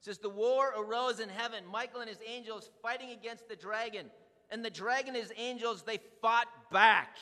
says, 0.00 0.16
The 0.16 0.30
war 0.30 0.72
arose 0.74 1.20
in 1.20 1.28
heaven, 1.28 1.64
Michael 1.70 2.00
and 2.00 2.08
his 2.08 2.20
angels 2.26 2.70
fighting 2.82 3.10
against 3.10 3.46
the 3.46 3.56
dragon. 3.56 4.06
And 4.50 4.64
the 4.64 4.70
dragon 4.70 5.14
and 5.14 5.22
his 5.22 5.32
angels, 5.36 5.82
they 5.82 5.98
fought 6.22 6.48
back. 6.72 7.16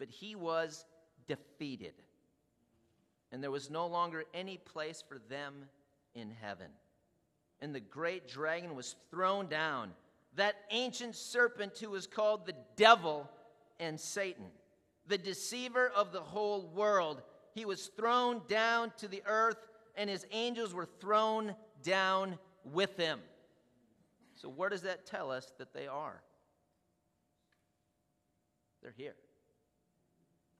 But 0.00 0.08
he 0.08 0.34
was 0.34 0.84
defeated. 1.28 1.94
And 3.30 3.42
there 3.42 3.50
was 3.50 3.70
no 3.70 3.86
longer 3.86 4.24
any 4.32 4.56
place 4.56 5.02
for 5.06 5.18
them 5.28 5.66
in 6.14 6.30
heaven 6.30 6.68
and 7.60 7.74
the 7.74 7.80
great 7.80 8.28
dragon 8.28 8.74
was 8.74 8.96
thrown 9.10 9.48
down, 9.48 9.90
that 10.36 10.54
ancient 10.70 11.16
serpent 11.16 11.76
who 11.78 11.90
was 11.90 12.06
called 12.06 12.46
the 12.46 12.54
devil 12.76 13.28
and 13.80 13.98
Satan, 13.98 14.46
the 15.06 15.18
deceiver 15.18 15.90
of 15.94 16.12
the 16.12 16.20
whole 16.20 16.70
world. 16.74 17.22
He 17.54 17.64
was 17.64 17.88
thrown 17.96 18.42
down 18.48 18.92
to 18.98 19.08
the 19.08 19.22
earth, 19.26 19.56
and 19.96 20.08
his 20.08 20.26
angels 20.30 20.72
were 20.72 20.88
thrown 21.00 21.56
down 21.82 22.38
with 22.64 22.96
him. 22.96 23.20
So, 24.36 24.48
where 24.48 24.68
does 24.68 24.82
that 24.82 25.06
tell 25.06 25.32
us 25.32 25.52
that 25.58 25.74
they 25.74 25.88
are? 25.88 26.22
They're 28.82 28.94
here. 28.96 29.16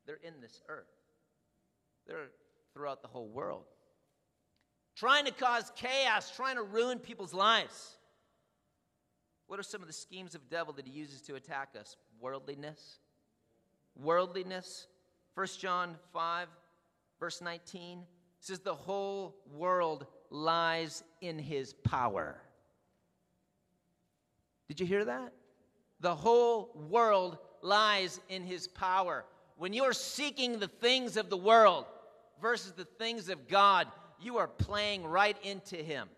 They're 0.06 0.18
in 0.24 0.40
this 0.40 0.60
earth. 0.68 0.88
They're 2.08 2.30
throughout 2.74 3.02
the 3.02 3.08
whole 3.08 3.28
world 3.28 3.64
trying 4.98 5.24
to 5.24 5.30
cause 5.30 5.70
chaos, 5.76 6.34
trying 6.34 6.56
to 6.56 6.62
ruin 6.62 6.98
people's 6.98 7.32
lives. 7.32 7.96
What 9.46 9.60
are 9.60 9.62
some 9.62 9.80
of 9.80 9.86
the 9.86 9.92
schemes 9.92 10.34
of 10.34 10.50
devil 10.50 10.74
that 10.74 10.86
he 10.86 10.92
uses 10.92 11.22
to 11.22 11.36
attack 11.36 11.74
us? 11.78 11.96
Worldliness. 12.20 12.98
Worldliness. 13.94 14.88
1 15.34 15.46
John 15.60 15.94
5, 16.12 16.48
verse 17.20 17.40
19 17.40 18.02
says, 18.40 18.58
The 18.58 18.74
whole 18.74 19.36
world 19.54 20.06
lies 20.30 21.04
in 21.20 21.38
his 21.38 21.74
power. 21.74 22.40
Did 24.66 24.80
you 24.80 24.86
hear 24.86 25.04
that? 25.04 25.32
The 26.00 26.14
whole 26.14 26.72
world 26.90 27.38
lies 27.62 28.20
in 28.28 28.42
his 28.42 28.66
power. 28.66 29.24
When 29.56 29.72
you're 29.72 29.92
seeking 29.92 30.58
the 30.58 30.68
things 30.68 31.16
of 31.16 31.30
the 31.30 31.36
world 31.36 31.86
versus 32.40 32.72
the 32.72 32.84
things 32.84 33.28
of 33.28 33.48
God, 33.48 33.86
you 34.20 34.38
are 34.38 34.48
playing 34.48 35.04
right 35.04 35.36
into 35.42 35.76
him. 35.76 36.08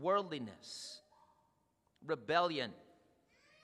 Worldliness, 0.00 1.00
rebellion, 2.06 2.72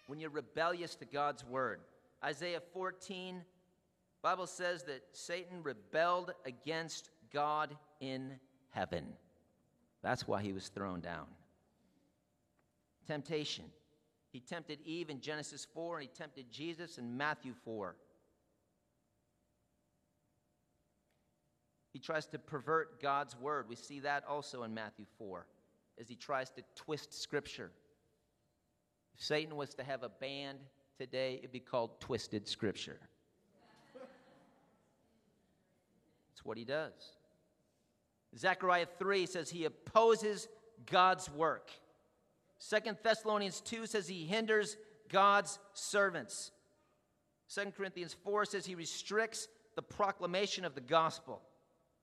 when 0.06 0.20
you're 0.20 0.30
rebellious 0.30 0.94
to 0.96 1.04
God's 1.04 1.44
word. 1.44 1.80
Isaiah 2.24 2.62
14, 2.72 3.42
Bible 4.22 4.46
says 4.46 4.82
that 4.84 5.02
Satan 5.12 5.62
rebelled 5.62 6.32
against 6.44 7.10
God 7.32 7.76
in 8.00 8.38
heaven. 8.70 9.04
That's 10.02 10.26
why 10.26 10.42
he 10.42 10.52
was 10.52 10.68
thrown 10.68 11.00
down. 11.00 11.26
Temptation. 13.06 13.64
He 14.32 14.40
tempted 14.40 14.78
Eve 14.84 15.10
in 15.10 15.20
Genesis 15.20 15.66
4, 15.74 15.98
and 15.98 16.08
he 16.08 16.16
tempted 16.16 16.50
Jesus 16.50 16.98
in 16.98 17.16
Matthew 17.16 17.54
4. 17.64 17.96
He 21.92 21.98
tries 21.98 22.26
to 22.28 22.38
pervert 22.38 23.02
God's 23.02 23.36
word. 23.36 23.68
We 23.68 23.76
see 23.76 24.00
that 24.00 24.24
also 24.28 24.62
in 24.62 24.72
Matthew 24.74 25.06
4 25.18 25.46
as 26.00 26.08
he 26.08 26.14
tries 26.14 26.50
to 26.52 26.62
twist 26.76 27.12
scripture. 27.12 27.72
If 29.16 29.24
Satan 29.24 29.56
was 29.56 29.74
to 29.74 29.82
have 29.82 30.02
a 30.02 30.08
band 30.08 30.58
today, 30.98 31.36
it'd 31.38 31.52
be 31.52 31.60
called 31.60 32.00
Twisted 32.00 32.46
Scripture. 32.46 32.98
That's 36.40 36.44
what 36.44 36.56
he 36.56 36.64
does. 36.64 36.92
Zechariah 38.36 38.86
3 38.98 39.26
says 39.26 39.50
he 39.50 39.64
opposes 39.64 40.48
God's 40.86 41.28
work. 41.30 41.70
Second 42.58 42.98
Thessalonians 43.02 43.60
2 43.62 43.86
says 43.86 44.06
he 44.06 44.24
hinders 44.24 44.76
God's 45.08 45.58
servants. 45.74 46.52
Second 47.48 47.74
Corinthians 47.74 48.14
4 48.24 48.44
says 48.44 48.64
he 48.64 48.74
restricts 48.74 49.48
the 49.74 49.82
proclamation 49.82 50.64
of 50.64 50.74
the 50.74 50.80
gospel. 50.80 51.42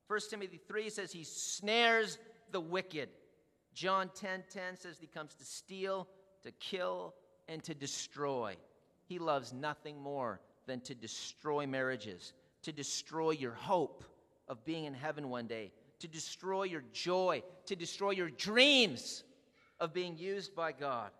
1 0.08 0.20
Timothy 0.30 0.60
3 0.68 0.90
says 0.90 1.12
he 1.12 1.24
snares 1.24 2.18
the 2.52 2.62
wicked. 2.62 3.10
John 3.74 4.10
10:10 4.10 4.20
10, 4.20 4.44
10 4.50 4.78
says 4.78 4.98
he 5.00 5.08
comes 5.08 5.36
to 5.36 5.46
steal, 5.46 6.08
to 6.44 6.52
kill, 6.52 7.14
and 7.48 7.64
to 7.64 7.74
destroy. 7.74 8.56
He 9.06 9.20
loves 9.20 9.54
nothing 9.54 10.02
more 10.02 10.40
than 10.66 10.82
to 10.82 10.96
destroy 10.96 11.68
marriages, 11.68 12.34
to 12.64 12.72
destroy 12.72 13.32
your 13.32 13.54
hope 13.54 14.04
of 14.48 14.64
being 14.66 14.86
in 14.86 14.94
heaven 14.94 15.30
one 15.30 15.48
day, 15.48 15.72
to 16.00 16.08
destroy 16.08 16.64
your 16.64 16.84
joy, 16.94 17.44
to 17.66 17.76
destroy 17.76 18.12
your 18.12 18.30
dreams 18.30 19.24
of 19.80 19.94
being 19.94 20.18
used 20.18 20.56
by 20.56 20.72
God. 20.72 21.12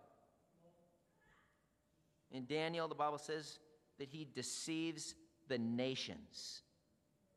In 2.30 2.44
Daniel, 2.44 2.88
the 2.88 2.94
Bible 2.94 3.18
says 3.18 3.58
that 3.98 4.08
he 4.08 4.26
deceives 4.34 5.14
the 5.48 5.58
nations. 5.58 6.62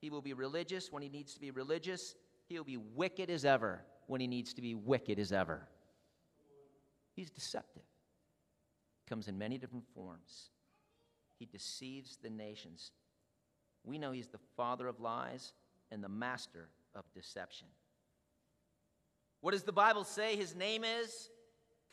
He 0.01 0.09
will 0.09 0.21
be 0.21 0.33
religious 0.33 0.91
when 0.91 1.03
he 1.03 1.09
needs 1.09 1.33
to 1.35 1.39
be 1.39 1.51
religious. 1.51 2.15
He 2.47 2.57
will 2.57 2.65
be 2.65 2.77
wicked 2.77 3.29
as 3.29 3.45
ever 3.45 3.83
when 4.07 4.19
he 4.19 4.27
needs 4.27 4.53
to 4.55 4.61
be 4.61 4.75
wicked 4.75 5.19
as 5.19 5.31
ever. 5.31 5.67
He's 7.13 7.29
deceptive. 7.29 7.83
Comes 9.07 9.27
in 9.27 9.37
many 9.37 9.57
different 9.57 9.85
forms. 9.93 10.49
He 11.37 11.45
deceives 11.45 12.17
the 12.21 12.29
nations. 12.29 12.91
We 13.83 13.97
know 13.97 14.11
he's 14.11 14.27
the 14.27 14.39
father 14.57 14.87
of 14.87 14.99
lies 14.99 15.53
and 15.91 16.03
the 16.03 16.09
master 16.09 16.69
of 16.95 17.03
deception. 17.13 17.67
What 19.41 19.51
does 19.51 19.63
the 19.63 19.71
Bible 19.71 20.03
say 20.03 20.35
his 20.35 20.55
name 20.55 20.83
is? 20.83 21.29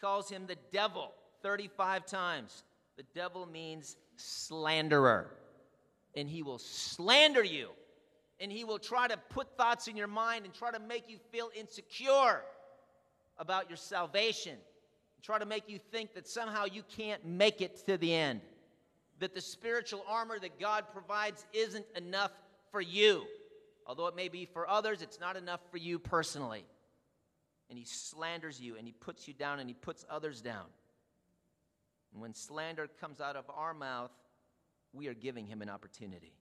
calls 0.01 0.31
him 0.31 0.47
the 0.47 0.57
devil 0.73 1.13
35 1.43 2.07
times. 2.07 2.63
The 2.97 3.05
devil 3.15 3.47
means 3.47 3.97
slanderer. 4.17 5.33
And 6.15 6.29
he 6.29 6.43
will 6.43 6.59
slander 6.59 7.43
you. 7.43 7.71
And 8.41 8.53
he 8.53 8.65
will 8.65 8.79
try 8.79 9.09
to 9.09 9.17
put 9.31 9.57
thoughts 9.57 9.89
in 9.89 9.97
your 9.97 10.07
mind 10.07 10.45
and 10.45 10.55
try 10.55 10.71
to 10.71 10.79
make 10.79 11.09
you 11.09 11.19
feel 11.33 11.51
insecure 11.59 12.43
about 13.39 13.69
your 13.69 13.77
salvation. 13.77 14.57
Try 15.23 15.39
to 15.39 15.47
make 15.47 15.69
you 15.69 15.79
think 15.91 16.15
that 16.15 16.29
somehow 16.29 16.65
you 16.65 16.83
can't 16.97 17.25
make 17.27 17.61
it 17.61 17.85
to 17.87 17.97
the 17.97 18.15
end. 18.15 18.41
That 19.19 19.35
the 19.35 19.41
spiritual 19.41 20.05
armor 20.09 20.39
that 20.39 20.61
God 20.61 20.85
provides 20.93 21.45
isn't 21.53 21.87
enough 21.97 22.31
for 22.71 22.81
you. 22.81 23.25
Although 23.87 24.07
it 24.07 24.15
may 24.15 24.29
be 24.29 24.45
for 24.45 24.69
others, 24.69 25.03
it's 25.03 25.19
not 25.19 25.37
enough 25.37 25.61
for 25.71 25.79
you 25.79 25.99
personally. 25.99 26.65
And 27.71 27.79
he 27.79 27.85
slanders 27.85 28.61
you 28.61 28.77
and 28.77 28.87
he 28.87 28.93
puts 28.93 29.27
you 29.27 29.35
down 29.35 29.59
and 29.59 29.69
he 29.69 29.75
puts 29.75 30.05
others 30.09 30.41
down. 30.41 30.67
And 32.13 32.23
when 32.23 32.35
slander 32.35 32.89
comes 33.01 33.21
out 33.21 33.37
of 33.37 33.45
our 33.55 33.75
mouth, 33.75 34.11
we 34.93 35.09
are 35.09 35.15
giving 35.15 35.47
him 35.47 35.63
an 35.63 35.69
opportunity. 35.69 36.33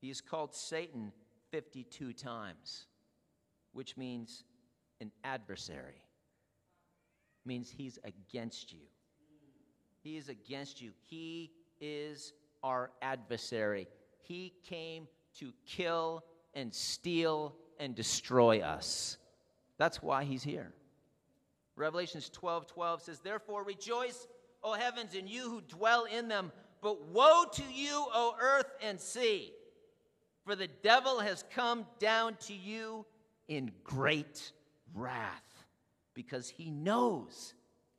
He 0.00 0.10
is 0.10 0.20
called 0.20 0.54
Satan 0.54 1.12
52 1.50 2.12
times, 2.12 2.86
which 3.72 3.96
means 3.96 4.44
an 5.00 5.10
adversary, 5.24 6.02
means 7.44 7.70
he's 7.70 7.98
against 8.04 8.72
you. 8.72 8.86
He 10.02 10.16
is 10.16 10.28
against 10.28 10.80
you. 10.80 10.92
He 11.06 11.52
is 11.80 12.32
our 12.62 12.90
adversary. 13.02 13.88
He 14.18 14.54
came 14.68 15.08
to 15.38 15.52
kill 15.66 16.24
and 16.54 16.74
steal 16.74 17.54
and 17.78 17.94
destroy 17.94 18.60
us. 18.60 19.18
That's 19.78 20.02
why 20.02 20.24
he's 20.24 20.42
here. 20.42 20.72
Revelations 21.76 22.28
12 22.28 22.66
12 22.66 23.02
says, 23.02 23.20
Therefore 23.20 23.62
rejoice, 23.62 24.26
O 24.62 24.72
heavens, 24.72 25.14
and 25.14 25.28
you 25.28 25.48
who 25.48 25.60
dwell 25.60 26.04
in 26.04 26.28
them. 26.28 26.50
But 26.80 27.06
woe 27.08 27.44
to 27.52 27.62
you, 27.72 28.06
O 28.12 28.34
earth 28.40 28.70
and 28.82 29.00
sea, 29.00 29.52
for 30.48 30.56
the 30.56 30.68
devil 30.82 31.20
has 31.20 31.44
come 31.54 31.84
down 31.98 32.34
to 32.46 32.54
you 32.54 33.04
in 33.48 33.70
great 33.84 34.50
wrath, 34.94 35.44
because 36.14 36.48
he 36.48 36.70
knows 36.70 37.52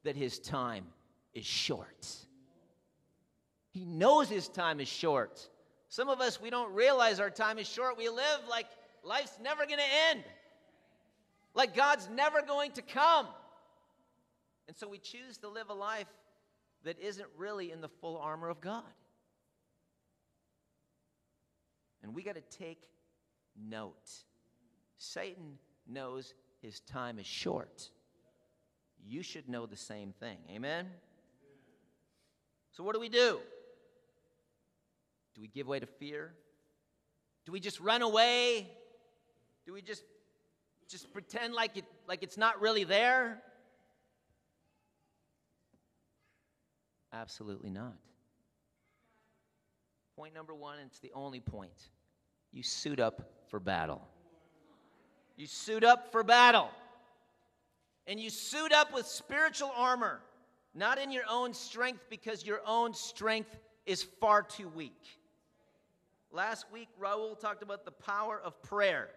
that 0.04 0.16
his 0.16 0.40
time 0.40 0.86
is 1.36 1.46
short. 1.46 2.08
He 3.70 3.86
knows 3.86 4.30
his 4.30 4.48
time 4.48 4.80
is 4.80 4.88
short. 4.88 5.48
Some 5.90 6.10
of 6.10 6.22
us, 6.22 6.42
we 6.42 6.50
don't 6.50 6.74
realize 6.74 7.20
our 7.20 7.30
time 7.30 7.60
is 7.60 7.68
short. 7.68 8.00
We 8.00 8.10
live 8.10 8.40
like 8.50 8.66
life's 9.04 9.38
never 9.40 9.68
going 9.68 9.78
to 9.78 10.10
end, 10.10 10.24
like 11.54 11.76
God's 11.76 12.10
never 12.10 12.42
going 12.42 12.72
to 12.72 12.82
come. 12.82 13.28
And 14.68 14.76
so 14.76 14.88
we 14.88 14.98
choose 14.98 15.38
to 15.42 15.50
live 15.50 15.70
a 15.70 15.76
life 15.76 16.08
that 16.84 17.00
isn't 17.00 17.30
really 17.38 17.72
in 17.72 17.82
the 17.82 17.90
full 18.02 18.18
armor 18.18 18.50
of 18.50 18.60
God. 18.60 18.82
And 22.10 22.16
we 22.16 22.24
got 22.24 22.34
to 22.34 22.58
take 22.58 22.90
note. 23.56 24.10
Satan 24.98 25.60
knows 25.88 26.34
his 26.60 26.80
time 26.80 27.20
is 27.20 27.28
short. 27.28 27.88
You 29.06 29.22
should 29.22 29.48
know 29.48 29.68
the 29.68 29.76
same 29.76 30.12
thing. 30.20 30.40
Amen? 30.50 30.88
So, 32.72 32.84
what 32.84 32.96
do 32.96 33.00
we 33.00 33.10
do? 33.10 33.38
Do 35.36 35.42
we 35.42 35.50
give 35.50 35.68
way 35.68 35.80
to 35.80 35.86
fear? 35.86 36.34
Do 37.46 37.52
we 37.52 37.60
just 37.60 37.80
run 37.80 38.02
away? 38.02 38.68
Do 39.68 39.74
we 39.74 39.84
just 39.84 40.02
just 40.88 41.14
pretend 41.14 41.54
like 41.54 41.78
it 41.78 41.86
like 42.08 42.24
it's 42.24 42.38
not 42.38 42.60
really 42.60 42.86
there? 42.86 43.40
Absolutely 47.14 47.70
not. 47.70 47.98
Point 50.16 50.34
number 50.34 50.56
1, 50.56 50.80
and 50.80 50.88
it's 50.88 51.00
the 51.00 51.12
only 51.14 51.40
point. 51.40 51.92
You 52.52 52.64
suit 52.64 53.00
up 53.00 53.22
for 53.50 53.60
battle. 53.60 54.02
You 55.36 55.48
suit 55.48 55.84
up 55.84 56.12
for 56.12 56.24
battle. 56.24 56.70
And 58.08 58.20
you 58.20 58.30
suit 58.30 58.72
up 58.72 58.94
with 58.94 59.06
spiritual 59.06 59.72
armor, 59.76 60.22
not 60.74 60.98
in 60.98 61.12
your 61.12 61.24
own 61.30 61.54
strength 61.54 62.06
because 62.10 62.46
your 62.46 62.62
own 62.66 62.94
strength 62.94 63.60
is 63.86 64.04
far 64.04 64.42
too 64.42 64.68
weak. 64.70 65.20
Last 66.32 66.66
week, 66.72 66.90
Raul 67.00 67.40
talked 67.40 67.64
about 67.64 67.86
the 67.86 67.92
power 67.92 68.40
of 68.44 68.62
prayer. 68.62 69.10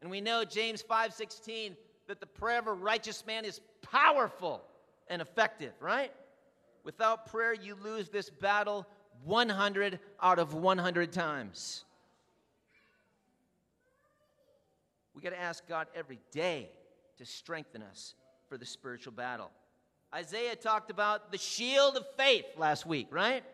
And 0.00 0.10
we 0.10 0.20
know 0.20 0.44
James 0.44 0.82
5:16 0.82 1.76
that 2.06 2.20
the 2.20 2.26
prayer 2.26 2.58
of 2.58 2.66
a 2.66 2.72
righteous 2.72 3.24
man 3.24 3.44
is 3.44 3.60
powerful 3.80 4.62
and 5.08 5.22
effective, 5.22 5.72
right? 5.80 6.12
Without 6.82 7.26
prayer, 7.26 7.54
you 7.54 7.74
lose 7.76 8.10
this 8.10 8.28
battle 8.28 8.86
100 9.22 10.00
out 10.20 10.38
of 10.38 10.52
100 10.54 11.12
times. 11.12 11.84
We 15.14 15.22
got 15.22 15.30
to 15.30 15.40
ask 15.40 15.66
God 15.68 15.86
every 15.94 16.18
day 16.32 16.70
to 17.18 17.24
strengthen 17.24 17.82
us 17.82 18.14
for 18.48 18.58
the 18.58 18.66
spiritual 18.66 19.12
battle. 19.12 19.50
Isaiah 20.14 20.56
talked 20.56 20.90
about 20.90 21.32
the 21.32 21.38
shield 21.38 21.96
of 21.96 22.04
faith 22.16 22.44
last 22.56 22.86
week, 22.86 23.08
right? 23.10 23.44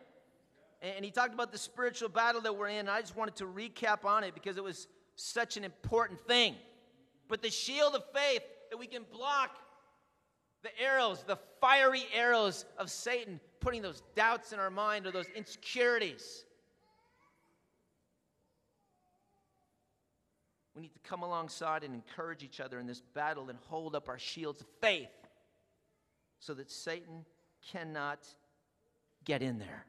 And 0.83 1.05
he 1.05 1.11
talked 1.11 1.35
about 1.35 1.53
the 1.53 1.59
spiritual 1.59 2.09
battle 2.09 2.41
that 2.43 2.57
we're 2.57 2.69
in. 2.69 2.89
I 2.89 3.01
just 3.01 3.17
wanted 3.17 3.37
to 3.37 3.45
recap 3.45 4.05
on 4.05 4.25
it 4.25 4.35
because 4.35 4.57
it 4.57 4.65
was 4.65 4.89
such 5.17 5.57
an 5.57 5.65
important 5.65 6.21
thing. 6.27 6.55
But 7.29 7.43
the 7.43 7.51
shield 7.51 7.95
of 7.95 8.03
faith 8.15 8.43
that 8.71 8.79
we 8.79 8.87
can 8.87 9.05
block 9.13 9.51
the 10.63 10.71
arrows, 10.81 11.23
the 11.27 11.39
fiery 11.61 12.05
arrows 12.15 12.65
of 12.79 12.91
Satan, 12.91 13.41
putting 13.61 13.83
those 13.83 14.03
doubts 14.15 14.53
in 14.53 14.59
our 14.59 14.71
mind 14.71 15.07
or 15.07 15.11
those 15.11 15.29
insecurities. 15.35 16.45
We 20.81 20.85
need 20.85 20.95
to 20.95 21.11
come 21.11 21.23
alongside 21.23 21.85
and 21.85 21.95
encourage 21.95 22.43
each 22.43 22.59
other 22.59 22.79
in 22.79 22.87
this 22.87 23.03
battle 23.03 23.51
and 23.51 23.59
hold 23.69 23.95
up 23.95 24.09
our 24.09 24.19
shields 24.19 24.63
of 24.63 24.67
faith 24.81 25.11
so 26.39 26.55
that 26.55 26.71
Satan 26.71 27.27
cannot 27.71 28.27
get 29.27 29.43
in 29.43 29.59
there. 29.59 29.85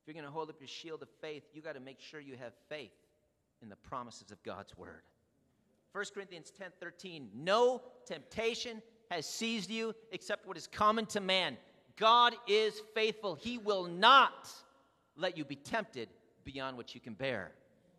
If 0.00 0.06
you're 0.06 0.14
going 0.14 0.24
to 0.24 0.30
hold 0.30 0.48
up 0.48 0.56
your 0.60 0.66
shield 0.66 1.02
of 1.02 1.10
faith, 1.20 1.42
you 1.52 1.60
got 1.60 1.74
to 1.74 1.80
make 1.80 2.00
sure 2.00 2.20
you 2.20 2.36
have 2.38 2.54
faith 2.70 2.88
in 3.60 3.68
the 3.68 3.76
promises 3.76 4.30
of 4.30 4.42
God's 4.42 4.74
word. 4.78 5.02
1 5.92 6.04
Corinthians 6.14 6.50
10 6.58 6.70
13, 6.80 7.28
no 7.34 7.82
temptation 8.06 8.80
has 9.10 9.26
seized 9.26 9.68
you 9.68 9.94
except 10.10 10.46
what 10.46 10.56
is 10.56 10.66
common 10.66 11.04
to 11.04 11.20
man. 11.20 11.58
God 12.00 12.34
is 12.48 12.80
faithful. 12.94 13.34
He 13.34 13.58
will 13.58 13.84
not 13.84 14.48
let 15.16 15.36
you 15.36 15.44
be 15.44 15.54
tempted 15.54 16.08
beyond 16.44 16.78
what 16.78 16.94
you 16.94 17.00
can 17.00 17.12
bear. 17.12 17.52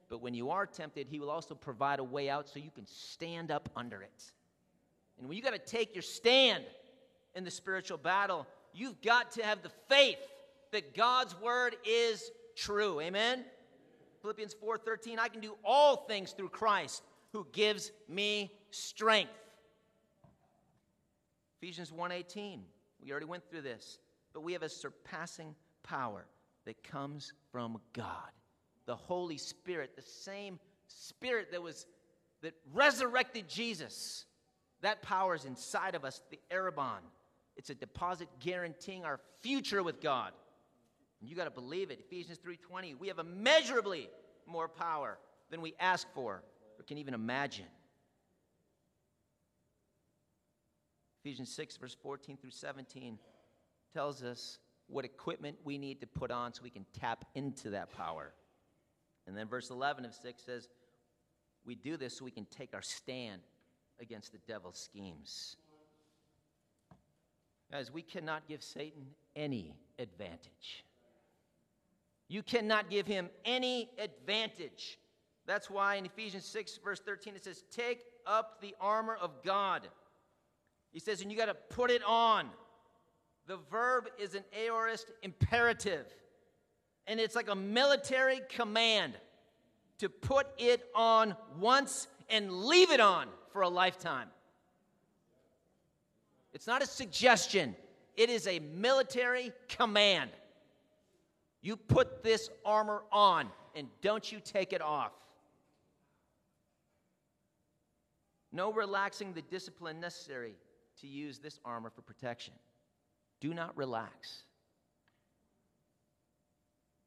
But 0.10 0.22
when 0.22 0.34
you 0.34 0.50
are 0.50 0.66
tempted, 0.66 1.08
He 1.08 1.20
will 1.20 1.30
also 1.30 1.54
provide 1.54 2.00
a 2.00 2.04
way 2.04 2.28
out 2.28 2.50
so 2.50 2.60
you 2.60 2.72
can 2.72 2.88
stand 2.88 3.52
up 3.52 3.70
under 3.76 4.02
it. 4.02 4.32
And 5.20 5.30
when 5.30 5.38
you 5.38 5.44
got 5.44 5.54
to 5.54 5.60
take 5.60 5.94
your 5.96 6.02
stand 6.02 6.64
in 7.36 7.44
the 7.44 7.52
spiritual 7.52 8.00
battle, 8.00 8.48
you've 8.74 9.00
got 9.04 9.32
to 9.34 9.44
have 9.44 9.62
the 9.62 9.72
faith 9.88 10.18
that 10.72 10.96
God's 10.96 11.40
word 11.40 11.76
is 11.86 12.32
true. 12.56 13.00
Amen. 13.02 13.46
Philippians 14.24 14.56
4:13 14.56 15.20
I 15.20 15.28
can 15.28 15.42
do 15.42 15.56
all 15.64 15.96
things 16.08 16.32
through 16.32 16.50
Christ 16.50 17.04
who 17.34 17.46
gives 17.52 17.92
me 18.10 18.52
strength. 18.72 19.32
Ephesians 21.62 21.92
1:18. 21.92 22.62
We 23.04 23.12
already 23.12 23.26
went 23.26 23.50
through 23.50 23.62
this, 23.62 24.00
but 24.34 24.42
we 24.42 24.54
have 24.54 24.64
a 24.64 24.70
surpassing 24.70 25.56
power 25.84 26.26
that 26.66 26.84
comes 26.84 27.34
from 27.52 27.80
God. 27.94 28.32
The 28.86 28.96
Holy 28.96 29.38
Spirit, 29.38 29.96
the 29.96 30.02
same 30.02 30.60
spirit 30.88 31.52
that 31.52 31.62
was 31.62 31.86
that 32.42 32.54
resurrected 32.74 33.48
Jesus. 33.48 34.26
That 34.82 35.02
power 35.02 35.36
is 35.36 35.46
inside 35.46 35.94
of 35.96 36.04
us, 36.04 36.22
the 36.32 36.40
Arrabon. 36.52 37.00
It's 37.56 37.70
a 37.70 37.76
deposit 37.76 38.28
guaranteeing 38.40 39.06
our 39.06 39.20
future 39.42 39.84
with 39.84 40.02
God. 40.02 40.32
And 41.20 41.30
you 41.30 41.36
got 41.36 41.44
to 41.44 41.52
believe 41.52 41.92
it. 41.92 42.00
Ephesians 42.00 42.40
3:20, 42.40 42.96
we 42.96 43.08
have 43.08 43.20
immeasurably 43.20 44.10
more 44.48 44.68
power 44.68 45.20
than 45.50 45.62
we 45.62 45.76
ask 45.80 46.08
for 46.14 46.44
or 46.80 46.84
can 46.84 46.98
even 46.98 47.14
imagine. 47.14 47.68
Ephesians 51.24 51.54
6, 51.54 51.78
verse 51.78 51.96
14 52.02 52.38
through 52.38 52.52
17 52.52 53.20
tells 53.94 54.24
us 54.24 54.60
what 54.88 55.06
equipment 55.06 55.56
we 55.64 55.78
need 55.78 56.02
to 56.02 56.08
put 56.08 56.32
on 56.32 56.54
so 56.54 56.62
we 56.64 56.70
can 56.70 56.86
tap 57.00 57.26
into 57.36 57.70
that 57.70 57.92
power. 57.96 58.34
And 59.28 59.38
then 59.38 59.48
verse 59.48 59.70
11 59.70 60.06
of 60.06 60.14
6 60.14 60.44
says, 60.44 60.70
We 61.66 61.76
do 61.76 61.96
this 61.96 62.18
so 62.18 62.26
we 62.26 62.32
can 62.32 62.46
take 62.46 62.74
our 62.74 62.82
stand 62.82 63.42
against 64.00 64.32
the 64.32 64.40
devil's 64.48 64.78
schemes. 64.80 65.58
Guys, 67.72 67.92
we 67.92 68.02
cannot 68.02 68.48
give 68.48 68.64
Satan 68.64 69.06
any 69.36 69.76
advantage. 70.00 70.84
You 72.28 72.44
cannot 72.44 72.90
give 72.90 73.06
him 73.08 73.30
any 73.46 73.90
advantage. 73.98 74.98
That's 75.46 75.70
why 75.70 75.96
in 75.96 76.06
Ephesians 76.06 76.46
6, 76.46 76.80
verse 76.84 77.00
13, 77.00 77.36
it 77.36 77.44
says, 77.44 77.64
Take 77.72 78.04
up 78.26 78.60
the 78.62 78.76
armor 78.82 79.16
of 79.16 79.44
God. 79.44 79.88
He 80.92 81.00
says, 81.00 81.22
and 81.22 81.32
you 81.32 81.38
got 81.38 81.46
to 81.46 81.54
put 81.54 81.90
it 81.90 82.04
on. 82.04 82.50
The 83.48 83.58
verb 83.70 84.08
is 84.20 84.36
an 84.36 84.44
aorist 84.54 85.12
imperative, 85.24 86.06
and 87.08 87.20
it's 87.20 87.36
like 87.36 87.50
a 87.50 87.56
military 87.56 88.42
command 88.50 89.14
to 89.98 90.10
put 90.10 90.48
it 90.58 90.90
on 90.96 91.36
once 91.60 92.08
and 92.30 92.52
leave 92.64 92.92
it 92.92 93.00
on 93.00 93.28
for 93.52 93.62
a 93.62 93.70
lifetime. 93.70 94.28
It's 96.54 96.68
not 96.68 96.82
a 96.82 96.86
suggestion, 96.86 97.76
it 98.16 98.30
is 98.30 98.48
a 98.48 98.60
military 98.60 99.52
command. 99.70 100.32
You 101.62 101.76
put 101.78 102.24
this 102.24 102.50
armor 102.66 103.04
on 103.12 103.48
and 103.76 103.88
don't 104.02 104.32
you 104.32 104.40
take 104.44 104.74
it 104.74 104.82
off. 104.82 105.14
No 108.52 108.74
relaxing 108.74 109.34
the 109.34 109.44
discipline 109.44 110.00
necessary 110.00 110.56
to 111.02 111.08
use 111.08 111.40
this 111.40 111.60
armor 111.66 111.90
for 111.90 112.02
protection. 112.02 112.54
Do 113.40 113.54
not 113.54 113.76
relax. 113.76 114.44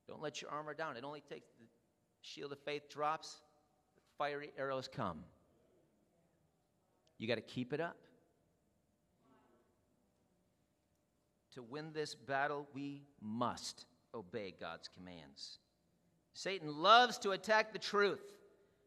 Don't 0.06 0.20
let 0.20 0.42
your 0.42 0.50
armor 0.50 0.74
down. 0.74 0.96
It 0.96 1.04
only 1.04 1.20
takes 1.20 1.48
the 1.58 1.66
shield 2.20 2.52
of 2.52 2.58
faith 2.60 2.88
drops, 2.88 3.36
the 3.96 4.02
fiery 4.18 4.50
arrows 4.58 4.88
come. 4.88 5.20
You 7.18 7.28
got 7.28 7.36
to 7.36 7.40
keep 7.40 7.72
it 7.72 7.80
up. 7.80 7.96
To 11.54 11.62
win 11.62 11.92
this 11.92 12.14
battle, 12.14 12.66
we 12.74 13.02
must 13.20 13.86
obey 14.12 14.54
God's 14.60 14.88
commands. 14.88 15.58
Satan 16.34 16.82
loves 16.82 17.18
to 17.18 17.30
attack 17.30 17.72
the 17.72 17.78
truth. 17.78 18.20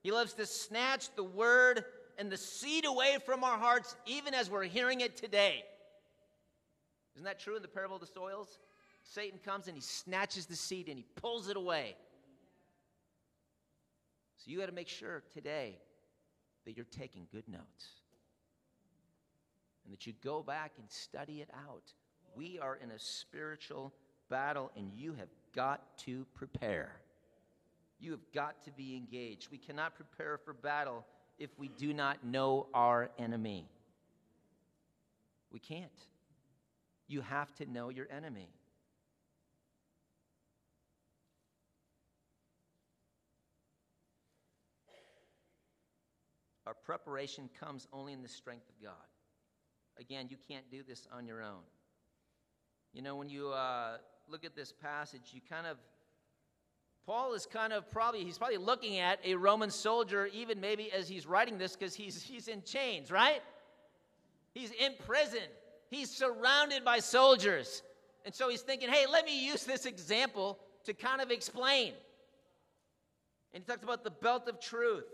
He 0.04 0.12
loves 0.12 0.34
to 0.34 0.46
snatch 0.46 1.10
the 1.15 1.24
word 1.24 1.86
and 2.18 2.32
the 2.32 2.38
seed 2.38 2.86
away 2.86 3.18
from 3.26 3.44
our 3.44 3.58
hearts, 3.58 3.96
even 4.06 4.34
as 4.34 4.50
we're 4.50 4.64
hearing 4.64 5.02
it 5.02 5.18
today. 5.18 5.64
Isn't 7.16 7.26
that 7.26 7.40
true 7.40 7.56
in 7.56 7.62
the 7.62 7.68
parable 7.68 7.96
of 7.96 8.02
the 8.02 8.08
soils? 8.08 8.60
Satan 9.04 9.40
comes 9.44 9.68
and 9.68 9.76
he 9.76 9.82
snatches 9.82 10.46
the 10.46 10.56
seed 10.56 10.88
and 10.88 10.98
he 10.98 11.06
pulls 11.16 11.48
it 11.48 11.58
away. 11.58 11.96
So 14.38 14.52
you 14.52 14.60
got 14.60 14.68
to 14.68 14.72
make 14.72 14.90
sure 14.90 15.24
today 15.34 15.80
that 16.66 16.76
you're 16.76 16.86
taking 16.86 17.28
good 17.32 17.48
notes 17.48 17.88
and 19.84 19.94
that 19.94 20.06
you 20.06 20.14
go 20.24 20.44
back 20.44 20.74
and 20.78 20.90
study 20.92 21.42
it 21.42 21.50
out. 21.68 21.94
We 22.36 22.60
are 22.60 22.76
in 22.76 22.92
a 22.92 23.00
spiritual 23.00 23.94
battle 24.30 24.72
and 24.76 24.92
you 24.94 25.14
have 25.14 25.30
got 25.56 25.98
to 26.00 26.26
prepare. 26.36 26.92
You 28.00 28.12
have 28.12 28.32
got 28.34 28.64
to 28.66 28.72
be 28.72 28.96
engaged. 28.96 29.48
We 29.50 29.58
cannot 29.58 29.96
prepare 29.96 30.38
for 30.38 30.54
battle 30.54 31.06
if 31.38 31.50
we 31.58 31.67
do 31.67 31.93
not 31.93 32.23
know 32.26 32.67
our 32.73 33.10
enemy. 33.17 33.67
We 35.52 35.60
can't. 35.60 35.91
You 37.08 37.21
have 37.21 37.54
to 37.56 37.65
know 37.65 37.89
your 37.89 38.08
enemy. 38.12 38.50
Our 46.65 46.73
preparation 46.73 47.50
comes 47.62 47.88
only 47.93 48.12
in 48.12 48.21
the 48.21 48.28
strength 48.28 48.67
of 48.67 48.84
God. 48.84 48.93
Again, 49.97 50.28
you 50.30 50.36
can't 50.50 50.69
do 50.69 50.84
this 50.86 51.08
on 51.13 51.26
your 51.26 51.41
own. 51.41 51.63
You 52.93 53.02
know, 53.02 53.15
when 53.15 53.30
you 53.30 53.50
uh, 53.50 53.97
look 54.28 54.43
at 54.43 54.54
this 54.54 54.73
passage, 54.73 55.32
you 55.32 55.39
kind 55.50 55.65
of 55.65 55.78
Paul 57.08 57.34
is 57.36 57.46
kind 57.46 57.72
of 57.72 57.89
probably, 57.89 58.26
he's 58.26 58.38
probably 58.38 58.58
looking 58.58 59.00
at 59.00 59.20
a 59.24 59.36
Roman 59.36 59.72
soldier, 59.72 60.30
even 60.34 60.60
maybe 60.60 60.91
as 60.91 61.08
he's 61.08 61.26
writing 61.26 61.58
this, 61.58 61.74
because 61.74 61.96
he's, 61.96 62.22
he's 62.22 62.50
in 62.50 62.62
chains, 62.63 63.10
right? 63.10 63.41
He's 64.54 64.72
in 64.72 64.91
prison. 65.06 65.48
He's 65.89 66.12
surrounded 66.12 66.84
by 66.84 67.00
soldiers. 67.00 67.82
And 68.26 68.36
so 68.36 68.50
he's 68.50 68.62
thinking, 68.62 68.89
hey, 68.89 69.06
let 69.10 69.24
me 69.24 69.48
use 69.48 69.63
this 69.63 69.86
example 69.86 70.60
to 70.84 70.93
kind 70.93 71.22
of 71.22 71.32
explain. 71.32 71.93
And 73.54 73.63
he 73.63 73.65
talks 73.65 73.84
about 73.84 74.04
the 74.04 74.12
belt 74.12 74.50
of 74.50 74.60
truth, 74.60 75.08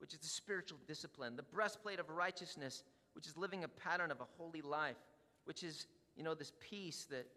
which 0.00 0.14
is 0.14 0.18
the 0.18 0.26
spiritual 0.26 0.78
discipline, 0.88 1.36
the 1.36 1.44
breastplate 1.44 2.00
of 2.00 2.10
righteousness, 2.10 2.82
which 3.14 3.28
is 3.28 3.36
living 3.36 3.62
a 3.62 3.68
pattern 3.68 4.10
of 4.10 4.20
a 4.20 4.26
holy 4.36 4.62
life, 4.62 4.96
which 5.44 5.62
is, 5.62 5.86
you 6.16 6.24
know, 6.24 6.34
this 6.34 6.50
peace 6.58 7.06
that, 7.08 7.28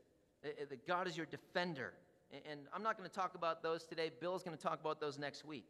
eh, 0.43 0.49
eh, 0.61 0.65
that 0.67 0.87
God 0.87 1.07
is 1.07 1.15
your 1.15 1.27
defender 1.27 1.93
and 2.31 2.61
I'm 2.73 2.83
not 2.83 2.97
going 2.97 3.09
to 3.09 3.15
talk 3.15 3.35
about 3.35 3.63
those 3.63 3.85
today. 3.85 4.11
Bill's 4.19 4.43
going 4.43 4.55
to 4.55 4.61
talk 4.61 4.79
about 4.79 4.99
those 4.99 5.17
next 5.17 5.45
week. 5.45 5.65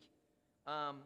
Um, 0.65 0.97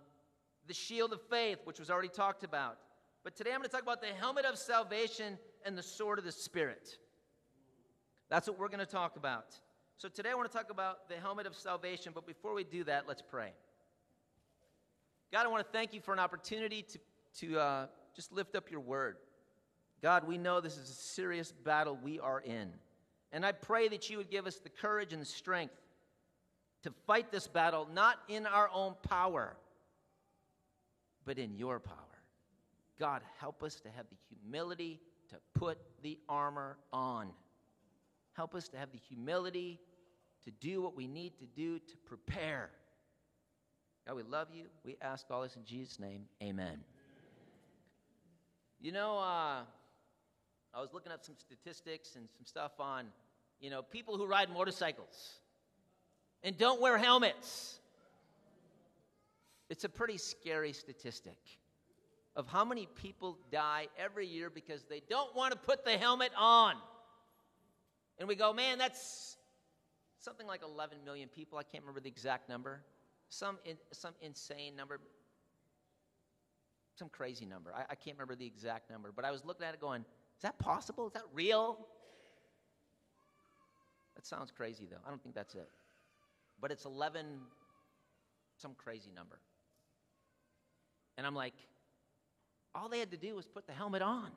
the 0.67 0.73
shield 0.73 1.13
of 1.13 1.21
faith, 1.29 1.59
which 1.65 1.79
was 1.79 1.89
already 1.89 2.09
talked 2.09 2.43
about. 2.43 2.77
But 3.23 3.35
today 3.35 3.51
I'm 3.51 3.57
going 3.57 3.69
to 3.69 3.71
talk 3.71 3.83
about 3.83 4.01
the 4.01 4.07
helmet 4.07 4.45
of 4.45 4.57
salvation 4.57 5.37
and 5.65 5.77
the 5.77 5.83
sword 5.83 6.19
of 6.19 6.25
the 6.25 6.31
Spirit. 6.31 6.97
That's 8.29 8.47
what 8.47 8.57
we're 8.57 8.69
going 8.69 8.79
to 8.79 8.85
talk 8.85 9.17
about. 9.17 9.59
So 9.97 10.09
today 10.09 10.29
I 10.29 10.33
want 10.33 10.49
to 10.49 10.57
talk 10.57 10.71
about 10.71 11.09
the 11.09 11.15
helmet 11.15 11.45
of 11.45 11.55
salvation, 11.55 12.11
but 12.15 12.25
before 12.25 12.53
we 12.53 12.63
do 12.63 12.83
that, 12.85 13.07
let's 13.07 13.21
pray. 13.21 13.51
God, 15.31 15.45
I 15.45 15.49
want 15.49 15.65
to 15.65 15.71
thank 15.71 15.93
you 15.93 16.01
for 16.01 16.13
an 16.13 16.19
opportunity 16.19 16.83
to, 16.83 16.99
to 17.39 17.59
uh, 17.59 17.85
just 18.15 18.31
lift 18.31 18.55
up 18.55 18.71
your 18.71 18.79
word. 18.79 19.17
God, 20.01 20.27
we 20.27 20.37
know 20.37 20.59
this 20.59 20.77
is 20.77 20.89
a 20.89 20.93
serious 20.93 21.51
battle 21.51 21.99
we 22.01 22.19
are 22.19 22.39
in. 22.41 22.71
And 23.31 23.45
I 23.45 23.51
pray 23.51 23.87
that 23.87 24.09
you 24.09 24.17
would 24.17 24.29
give 24.29 24.45
us 24.45 24.57
the 24.57 24.69
courage 24.69 25.13
and 25.13 25.21
the 25.21 25.25
strength 25.25 25.73
to 26.83 26.91
fight 27.07 27.31
this 27.31 27.47
battle, 27.47 27.87
not 27.93 28.17
in 28.27 28.45
our 28.45 28.69
own 28.73 28.95
power, 29.07 29.55
but 31.25 31.37
in 31.37 31.55
your 31.55 31.79
power. 31.79 31.95
God, 32.99 33.21
help 33.39 33.63
us 33.63 33.79
to 33.81 33.89
have 33.89 34.05
the 34.09 34.17
humility 34.29 34.99
to 35.29 35.35
put 35.53 35.77
the 36.03 36.19
armor 36.27 36.77
on. 36.91 37.29
Help 38.33 38.55
us 38.55 38.67
to 38.69 38.77
have 38.77 38.91
the 38.91 38.97
humility 38.97 39.79
to 40.43 40.51
do 40.51 40.81
what 40.81 40.95
we 40.95 41.07
need 41.07 41.37
to 41.39 41.45
do 41.45 41.79
to 41.79 41.97
prepare. 42.05 42.69
God, 44.07 44.15
we 44.15 44.23
love 44.23 44.47
you. 44.53 44.65
We 44.83 44.97
ask 45.01 45.25
all 45.29 45.43
this 45.43 45.55
in 45.55 45.63
Jesus' 45.63 45.99
name. 45.99 46.25
Amen. 46.41 46.79
You 48.79 48.91
know, 48.91 49.19
uh, 49.19 49.61
I 50.73 50.79
was 50.79 50.93
looking 50.93 51.11
up 51.11 51.23
some 51.23 51.35
statistics 51.37 52.15
and 52.15 52.27
some 52.37 52.45
stuff 52.45 52.79
on, 52.79 53.07
you 53.59 53.69
know, 53.69 53.81
people 53.81 54.17
who 54.17 54.25
ride 54.25 54.49
motorcycles 54.49 55.39
and 56.43 56.57
don't 56.57 56.81
wear 56.81 56.97
helmets. 56.97 57.79
It's 59.69 59.83
a 59.83 59.89
pretty 59.89 60.17
scary 60.17 60.73
statistic 60.73 61.37
of 62.35 62.47
how 62.47 62.63
many 62.63 62.87
people 62.95 63.37
die 63.51 63.87
every 63.97 64.27
year 64.27 64.49
because 64.49 64.83
they 64.85 65.01
don't 65.09 65.35
want 65.35 65.51
to 65.53 65.59
put 65.59 65.83
the 65.83 65.97
helmet 65.97 66.31
on. 66.37 66.75
And 68.17 68.27
we 68.27 68.35
go, 68.35 68.53
man, 68.53 68.77
that's 68.77 69.37
something 70.19 70.47
like 70.47 70.61
11 70.63 70.99
million 71.03 71.27
people. 71.27 71.57
I 71.57 71.63
can't 71.63 71.83
remember 71.83 71.99
the 71.99 72.09
exact 72.09 72.47
number. 72.47 72.81
Some, 73.29 73.57
in, 73.65 73.77
some 73.91 74.13
insane 74.21 74.75
number. 74.75 74.99
Some 76.95 77.09
crazy 77.09 77.45
number. 77.45 77.73
I, 77.75 77.81
I 77.91 77.95
can't 77.95 78.15
remember 78.17 78.35
the 78.35 78.45
exact 78.45 78.89
number. 78.89 79.11
But 79.13 79.25
I 79.25 79.31
was 79.31 79.43
looking 79.43 79.65
at 79.65 79.73
it 79.73 79.81
going, 79.81 80.05
is 80.41 80.43
that 80.43 80.57
possible? 80.57 81.05
Is 81.05 81.13
that 81.13 81.21
real? 81.35 81.77
That 84.15 84.25
sounds 84.25 84.49
crazy, 84.49 84.87
though. 84.89 84.97
I 85.05 85.09
don't 85.11 85.21
think 85.21 85.35
that's 85.35 85.53
it. 85.53 85.69
But 86.59 86.71
it's 86.71 86.85
11, 86.85 87.27
some 88.57 88.73
crazy 88.73 89.11
number. 89.15 89.37
And 91.15 91.27
I'm 91.27 91.35
like, 91.35 91.53
all 92.73 92.89
they 92.89 92.97
had 92.97 93.11
to 93.11 93.17
do 93.17 93.35
was 93.35 93.45
put 93.45 93.67
the 93.67 93.73
helmet 93.73 94.01
on. 94.01 94.31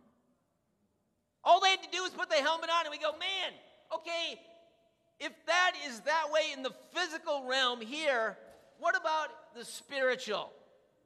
All 1.42 1.58
they 1.58 1.70
had 1.70 1.82
to 1.82 1.90
do 1.90 2.02
was 2.02 2.10
put 2.10 2.28
the 2.28 2.36
helmet 2.36 2.68
on, 2.68 2.84
and 2.84 2.90
we 2.90 2.98
go, 2.98 3.12
man, 3.12 3.52
okay, 3.94 4.38
if 5.20 5.32
that 5.46 5.72
is 5.86 6.00
that 6.00 6.24
way 6.30 6.52
in 6.54 6.62
the 6.62 6.72
physical 6.92 7.46
realm 7.48 7.80
here, 7.80 8.36
what 8.78 8.94
about 8.94 9.28
the 9.56 9.64
spiritual? 9.64 10.52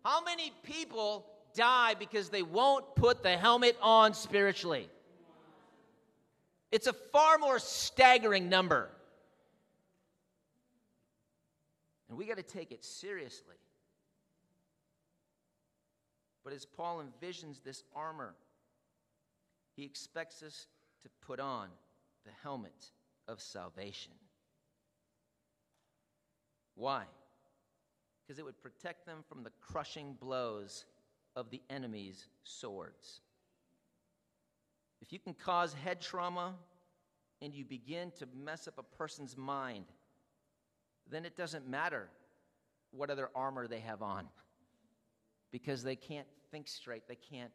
How 0.05 0.25
many 0.25 0.53
people 0.65 1.25
die 1.59 1.94
because 1.99 2.29
they 2.29 2.42
won't 2.42 2.94
put 2.94 3.23
the 3.23 3.37
helmet 3.37 3.77
on 3.83 4.14
spiritually? 4.14 4.88
It's 6.71 6.87
a 6.87 6.92
far 6.92 7.38
more 7.38 7.59
staggering 7.59 8.49
number. 8.49 8.88
And 12.09 12.16
we 12.16 12.27
got 12.27 12.37
to 12.37 12.42
take 12.42 12.71
it 12.71 12.85
seriously. 12.85 13.57
But 16.44 16.53
as 16.53 16.64
Paul 16.64 17.03
envisions 17.03 17.62
this 17.62 17.83
armor, 17.94 18.35
he 19.77 19.85
expects 19.85 20.42
us 20.42 20.68
to 21.03 21.09
put 21.27 21.40
on 21.40 21.68
the 22.25 22.31
helmet 22.42 22.90
of 23.27 23.40
salvation. 23.40 24.12
Why? 26.77 27.03
Because 28.23 28.38
it 28.38 28.44
would 28.44 28.62
protect 28.62 29.05
them 29.05 29.18
from 29.29 29.42
the 29.42 29.51
crushing 29.61 30.16
blows 30.21 30.85
of 31.38 31.51
the 31.51 31.62
enemy's 31.70 32.27
swords. 32.42 33.20
If 35.01 35.12
you 35.12 35.20
can 35.20 35.35
cause 35.35 35.72
head 35.72 36.01
trauma 36.01 36.55
and 37.40 37.55
you 37.55 37.64
begin 37.64 38.11
to 38.18 38.27
mess 38.44 38.66
up 38.66 38.74
a 38.77 38.83
person's 38.83 39.37
mind, 39.37 39.85
then 41.09 41.24
it 41.24 41.37
doesn't 41.37 41.68
matter 41.68 42.09
what 42.90 43.09
other 43.09 43.31
armor 43.37 43.68
they 43.68 43.79
have 43.79 44.03
on 44.03 44.27
because 45.53 45.85
they 45.85 45.94
can't 45.94 46.27
think 46.51 46.66
straight. 46.66 47.07
They 47.07 47.14
can't, 47.31 47.53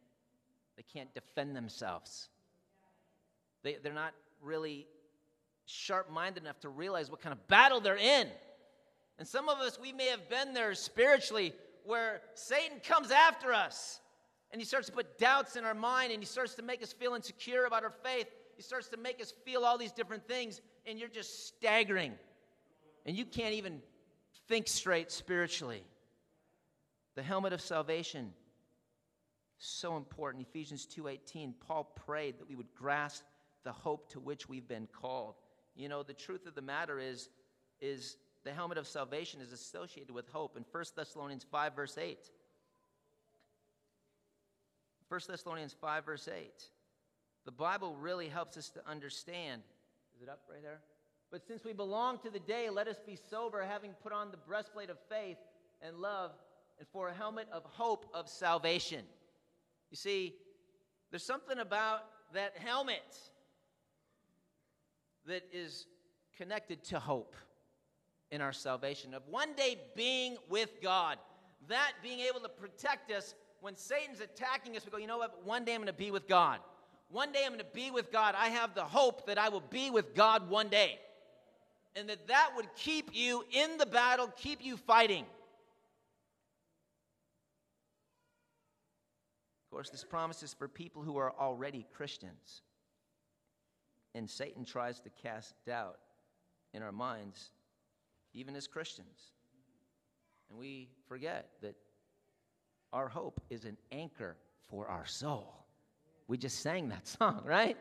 they 0.78 0.84
can't 0.90 1.12
defend 1.12 1.54
themselves. 1.54 2.30
They, 3.62 3.76
they're 3.82 3.92
not 3.92 4.14
really 4.40 4.86
sharp 5.66 6.10
minded 6.10 6.42
enough 6.42 6.60
to 6.60 6.70
realize 6.70 7.10
what 7.10 7.20
kind 7.20 7.34
of 7.34 7.46
battle 7.48 7.80
they're 7.80 7.96
in. 7.98 8.28
And 9.18 9.28
some 9.28 9.50
of 9.50 9.58
us, 9.58 9.78
we 9.78 9.92
may 9.92 10.06
have 10.06 10.30
been 10.30 10.54
there 10.54 10.74
spiritually 10.74 11.52
where 11.84 12.20
Satan 12.34 12.80
comes 12.80 13.10
after 13.10 13.52
us 13.52 14.00
and 14.50 14.60
he 14.60 14.66
starts 14.66 14.86
to 14.88 14.92
put 14.92 15.18
doubts 15.18 15.56
in 15.56 15.64
our 15.64 15.74
mind 15.74 16.12
and 16.12 16.20
he 16.20 16.26
starts 16.26 16.54
to 16.54 16.62
make 16.62 16.82
us 16.82 16.92
feel 16.92 17.14
insecure 17.14 17.66
about 17.66 17.84
our 17.84 17.90
faith. 17.90 18.26
He 18.56 18.62
starts 18.62 18.88
to 18.88 18.96
make 18.96 19.20
us 19.20 19.32
feel 19.44 19.64
all 19.64 19.78
these 19.78 19.92
different 19.92 20.26
things, 20.28 20.60
and 20.86 20.98
you're 20.98 21.08
just 21.08 21.48
staggering. 21.48 22.12
And 23.04 23.16
you 23.16 23.24
can't 23.24 23.54
even 23.54 23.82
think 24.48 24.68
straight 24.68 25.10
spiritually. 25.10 25.82
The 27.16 27.22
helmet 27.22 27.52
of 27.52 27.60
salvation 27.60 28.32
so 29.58 29.96
important. 29.96 30.46
Ephesians 30.46 30.86
2:18, 30.86 31.54
Paul 31.54 31.84
prayed 31.84 32.38
that 32.38 32.48
we 32.48 32.56
would 32.56 32.72
grasp 32.74 33.24
the 33.62 33.72
hope 33.72 34.08
to 34.10 34.20
which 34.20 34.48
we've 34.48 34.68
been 34.68 34.86
called. 34.88 35.36
You 35.74 35.88
know, 35.88 36.02
the 36.02 36.14
truth 36.14 36.46
of 36.46 36.54
the 36.54 36.62
matter 36.62 36.98
is 36.98 37.30
is 37.80 38.16
the 38.44 38.52
helmet 38.52 38.78
of 38.78 38.86
salvation 38.86 39.40
is 39.40 39.52
associated 39.52 40.12
with 40.12 40.28
hope 40.28 40.56
in 40.56 40.64
1 40.70 40.84
Thessalonians 40.96 41.44
5 41.50 41.74
verse 41.74 41.98
8. 41.98 42.18
1 45.08 45.20
Thessalonians 45.28 45.74
5, 45.80 46.04
verse 46.04 46.28
8. 46.28 46.52
The 47.44 47.52
Bible 47.52 47.94
really 47.94 48.28
helps 48.28 48.56
us 48.56 48.70
to 48.70 48.80
understand. 48.88 49.62
Is 50.16 50.22
it 50.22 50.28
up 50.28 50.40
right 50.50 50.62
there? 50.62 50.80
But 51.30 51.46
since 51.46 51.64
we 51.64 51.72
belong 51.72 52.18
to 52.20 52.30
the 52.30 52.40
day, 52.40 52.70
let 52.70 52.88
us 52.88 52.96
be 53.06 53.16
sober, 53.30 53.62
having 53.64 53.92
put 54.02 54.12
on 54.12 54.30
the 54.30 54.36
breastplate 54.36 54.90
of 54.90 54.98
faith 55.08 55.36
and 55.82 55.98
love, 55.98 56.32
and 56.78 56.88
for 56.88 57.08
a 57.08 57.14
helmet 57.14 57.46
of 57.52 57.62
hope 57.64 58.06
of 58.14 58.28
salvation. 58.28 59.04
You 59.90 59.96
see, 59.96 60.34
there's 61.10 61.24
something 61.24 61.58
about 61.58 62.00
that 62.32 62.56
helmet 62.56 63.16
that 65.26 65.42
is 65.52 65.86
connected 66.36 66.82
to 66.84 66.98
hope 66.98 67.36
in 68.34 68.40
our 68.40 68.52
salvation, 68.52 69.14
of 69.14 69.22
one 69.30 69.54
day 69.54 69.78
being 69.94 70.36
with 70.50 70.82
God, 70.82 71.18
that 71.68 71.92
being 72.02 72.18
able 72.20 72.40
to 72.40 72.48
protect 72.48 73.12
us 73.12 73.34
when 73.60 73.76
Satan's 73.76 74.20
attacking 74.20 74.76
us, 74.76 74.84
we 74.84 74.90
go, 74.90 74.98
you 74.98 75.06
know 75.06 75.18
what? 75.18 75.46
One 75.46 75.64
day 75.64 75.72
I'm 75.72 75.80
going 75.80 75.86
to 75.86 75.92
be 75.92 76.10
with 76.10 76.28
God. 76.28 76.58
One 77.10 77.30
day 77.30 77.42
I'm 77.44 77.52
going 77.52 77.60
to 77.60 77.66
be 77.72 77.92
with 77.92 78.10
God. 78.10 78.34
I 78.36 78.48
have 78.48 78.74
the 78.74 78.82
hope 78.82 79.26
that 79.26 79.38
I 79.38 79.48
will 79.48 79.62
be 79.70 79.90
with 79.90 80.14
God 80.14 80.50
one 80.50 80.68
day. 80.68 80.98
And 81.94 82.08
that 82.08 82.26
that 82.26 82.50
would 82.56 82.66
keep 82.74 83.10
you 83.14 83.44
in 83.52 83.78
the 83.78 83.86
battle, 83.86 84.28
keep 84.36 84.62
you 84.62 84.76
fighting. 84.76 85.24
Of 89.62 89.70
course, 89.70 89.90
this 89.90 90.04
promise 90.04 90.42
is 90.42 90.52
for 90.52 90.66
people 90.66 91.02
who 91.02 91.16
are 91.16 91.32
already 91.38 91.86
Christians. 91.94 92.62
And 94.14 94.28
Satan 94.28 94.64
tries 94.64 94.98
to 95.00 95.10
cast 95.22 95.54
doubt 95.64 95.98
in 96.72 96.82
our 96.82 96.92
minds, 96.92 97.52
even 98.34 98.56
as 98.56 98.66
Christians. 98.66 99.32
And 100.50 100.58
we 100.58 100.88
forget 101.08 101.50
that 101.62 101.76
our 102.92 103.08
hope 103.08 103.40
is 103.48 103.64
an 103.64 103.76
anchor 103.92 104.36
for 104.68 104.88
our 104.88 105.06
soul. 105.06 105.54
We 106.28 106.36
just 106.36 106.60
sang 106.60 106.88
that 106.88 107.06
song, 107.06 107.42
right? 107.46 107.76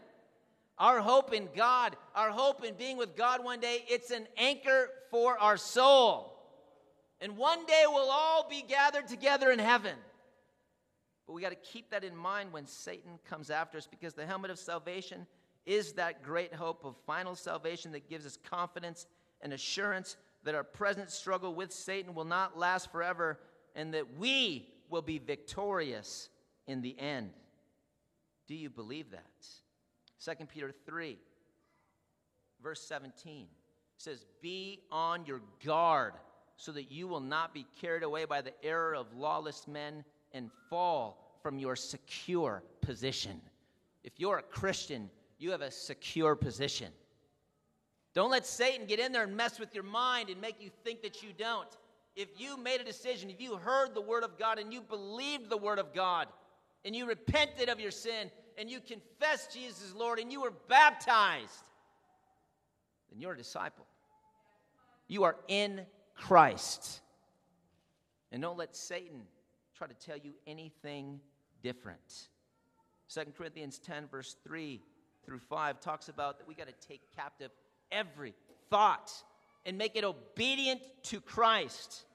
Our 0.77 0.99
hope 0.99 1.33
in 1.33 1.49
God, 1.55 1.95
our 2.15 2.31
hope 2.31 2.63
in 2.63 2.75
being 2.75 2.97
with 2.97 3.15
God 3.15 3.43
one 3.43 3.59
day, 3.59 3.85
it's 3.87 4.11
an 4.11 4.27
anchor 4.37 4.89
for 5.11 5.37
our 5.37 5.57
soul. 5.57 6.33
And 7.21 7.37
one 7.37 7.65
day 7.65 7.83
we'll 7.87 8.09
all 8.09 8.47
be 8.49 8.63
gathered 8.67 9.07
together 9.07 9.51
in 9.51 9.59
heaven. 9.59 9.95
But 11.25 11.33
we 11.33 11.41
got 11.41 11.49
to 11.49 11.55
keep 11.55 11.89
that 11.91 12.03
in 12.03 12.15
mind 12.15 12.51
when 12.51 12.65
Satan 12.65 13.19
comes 13.29 13.49
after 13.49 13.77
us 13.77 13.87
because 13.87 14.13
the 14.13 14.25
helmet 14.25 14.51
of 14.51 14.59
salvation 14.59 15.25
is 15.65 15.93
that 15.93 16.23
great 16.23 16.53
hope 16.53 16.83
of 16.83 16.95
final 17.05 17.35
salvation 17.35 17.91
that 17.93 18.09
gives 18.09 18.25
us 18.25 18.37
confidence 18.49 19.05
and 19.41 19.53
assurance 19.53 20.17
that 20.43 20.55
our 20.55 20.63
present 20.63 21.11
struggle 21.11 21.53
with 21.53 21.71
Satan 21.71 22.13
will 22.13 22.25
not 22.25 22.57
last 22.57 22.91
forever 22.91 23.39
and 23.75 23.93
that 23.93 24.17
we 24.17 24.67
will 24.89 25.01
be 25.01 25.17
victorious 25.17 26.29
in 26.67 26.81
the 26.81 26.97
end. 26.99 27.31
Do 28.47 28.55
you 28.55 28.69
believe 28.69 29.11
that? 29.11 30.37
2 30.37 30.45
Peter 30.45 30.71
3, 30.85 31.17
verse 32.61 32.81
17 32.81 33.47
says, 33.97 34.25
Be 34.41 34.81
on 34.91 35.25
your 35.25 35.41
guard 35.65 36.13
so 36.55 36.71
that 36.71 36.91
you 36.91 37.07
will 37.07 37.19
not 37.19 37.53
be 37.53 37.65
carried 37.81 38.03
away 38.03 38.25
by 38.25 38.41
the 38.41 38.53
error 38.63 38.95
of 38.95 39.07
lawless 39.15 39.67
men 39.67 40.03
and 40.31 40.49
fall 40.69 41.37
from 41.41 41.59
your 41.59 41.75
secure 41.75 42.63
position. 42.81 43.41
If 44.03 44.13
you're 44.17 44.37
a 44.37 44.43
Christian, 44.43 45.09
you 45.39 45.51
have 45.51 45.61
a 45.61 45.71
secure 45.71 46.35
position. 46.35 46.91
Don't 48.13 48.31
let 48.31 48.45
Satan 48.45 48.85
get 48.85 48.99
in 48.99 49.11
there 49.11 49.23
and 49.23 49.35
mess 49.35 49.59
with 49.59 49.73
your 49.73 49.83
mind 49.83 50.29
and 50.29 50.39
make 50.39 50.61
you 50.61 50.69
think 50.83 51.01
that 51.01 51.23
you 51.23 51.29
don't 51.37 51.77
if 52.15 52.39
you 52.39 52.57
made 52.57 52.79
a 52.79 52.83
decision, 52.83 53.29
if 53.29 53.41
you 53.41 53.55
heard 53.55 53.95
the 53.95 54.01
word 54.01 54.23
of 54.23 54.37
God 54.37 54.59
and 54.59 54.73
you 54.73 54.81
believed 54.81 55.49
the 55.49 55.57
word 55.57 55.79
of 55.79 55.93
God 55.93 56.27
and 56.85 56.95
you 56.95 57.07
repented 57.07 57.69
of 57.69 57.79
your 57.79 57.91
sin 57.91 58.29
and 58.57 58.69
you 58.69 58.79
confessed 58.79 59.53
Jesus 59.53 59.93
Lord 59.95 60.19
and 60.19 60.31
you 60.31 60.41
were 60.41 60.53
baptized, 60.67 61.63
then 63.09 63.19
you're 63.19 63.33
a 63.33 63.37
disciple. 63.37 63.85
You 65.07 65.23
are 65.23 65.37
in 65.47 65.81
Christ. 66.15 67.01
And 68.31 68.41
don't 68.41 68.57
let 68.57 68.75
Satan 68.75 69.23
try 69.75 69.87
to 69.87 69.93
tell 69.93 70.17
you 70.17 70.33
anything 70.45 71.19
different. 71.63 72.27
2 73.13 73.21
Corinthians 73.37 73.79
10, 73.79 74.07
verse 74.07 74.35
3 74.43 74.81
through 75.25 75.39
5, 75.39 75.79
talks 75.79 76.09
about 76.09 76.37
that 76.37 76.47
we 76.47 76.53
got 76.53 76.67
to 76.67 76.87
take 76.87 77.01
captive 77.15 77.51
every 77.93 78.33
thought 78.69 79.11
and 79.65 79.77
make 79.77 79.95
it 79.95 80.03
obedient 80.03 80.81
to 81.03 81.21
Christ. 81.21 82.05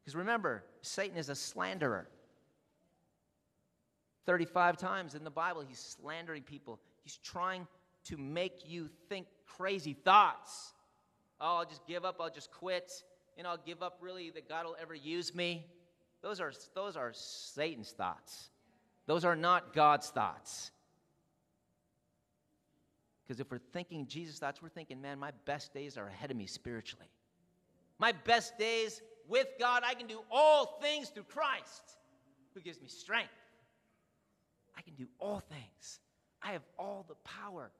Because 0.00 0.16
remember, 0.16 0.64
Satan 0.82 1.16
is 1.16 1.28
a 1.28 1.34
slanderer. 1.34 2.08
35 4.26 4.76
times 4.76 5.14
in 5.14 5.24
the 5.24 5.30
Bible, 5.30 5.62
he's 5.62 5.78
slandering 5.78 6.42
people. 6.42 6.78
He's 7.02 7.16
trying 7.18 7.66
to 8.04 8.16
make 8.16 8.68
you 8.68 8.88
think 9.08 9.26
crazy 9.46 9.94
thoughts. 9.94 10.72
Oh, 11.40 11.58
I'll 11.58 11.64
just 11.64 11.86
give 11.86 12.04
up, 12.04 12.16
I'll 12.20 12.30
just 12.30 12.50
quit. 12.50 12.92
You 13.36 13.42
know, 13.42 13.50
I'll 13.50 13.62
give 13.64 13.82
up 13.82 13.98
really 14.00 14.30
that 14.30 14.48
God 14.48 14.66
will 14.66 14.76
ever 14.80 14.94
use 14.94 15.34
me. 15.34 15.66
Those 16.22 16.40
are, 16.40 16.52
those 16.74 16.96
are 16.96 17.12
Satan's 17.14 17.90
thoughts. 17.90 18.50
Those 19.06 19.24
are 19.24 19.34
not 19.34 19.72
God's 19.72 20.08
thoughts. 20.10 20.70
Because 23.32 23.40
if 23.40 23.50
we're 23.50 23.60
thinking 23.72 24.06
Jesus 24.06 24.38
thoughts, 24.38 24.60
we're 24.60 24.68
thinking, 24.68 25.00
man, 25.00 25.18
my 25.18 25.30
best 25.46 25.72
days 25.72 25.96
are 25.96 26.06
ahead 26.06 26.30
of 26.30 26.36
me 26.36 26.44
spiritually. 26.44 27.06
My 27.98 28.12
best 28.12 28.58
days 28.58 29.00
with 29.26 29.46
God, 29.58 29.84
I 29.86 29.94
can 29.94 30.06
do 30.06 30.20
all 30.30 30.78
things 30.82 31.08
through 31.08 31.22
Christ 31.22 31.96
who 32.52 32.60
gives 32.60 32.78
me 32.82 32.88
strength. 32.88 33.32
I 34.76 34.82
can 34.82 34.92
do 34.96 35.06
all 35.18 35.40
things. 35.40 36.00
I 36.42 36.52
have 36.52 36.60
all 36.78 37.06
the 37.08 37.14
power 37.24 37.70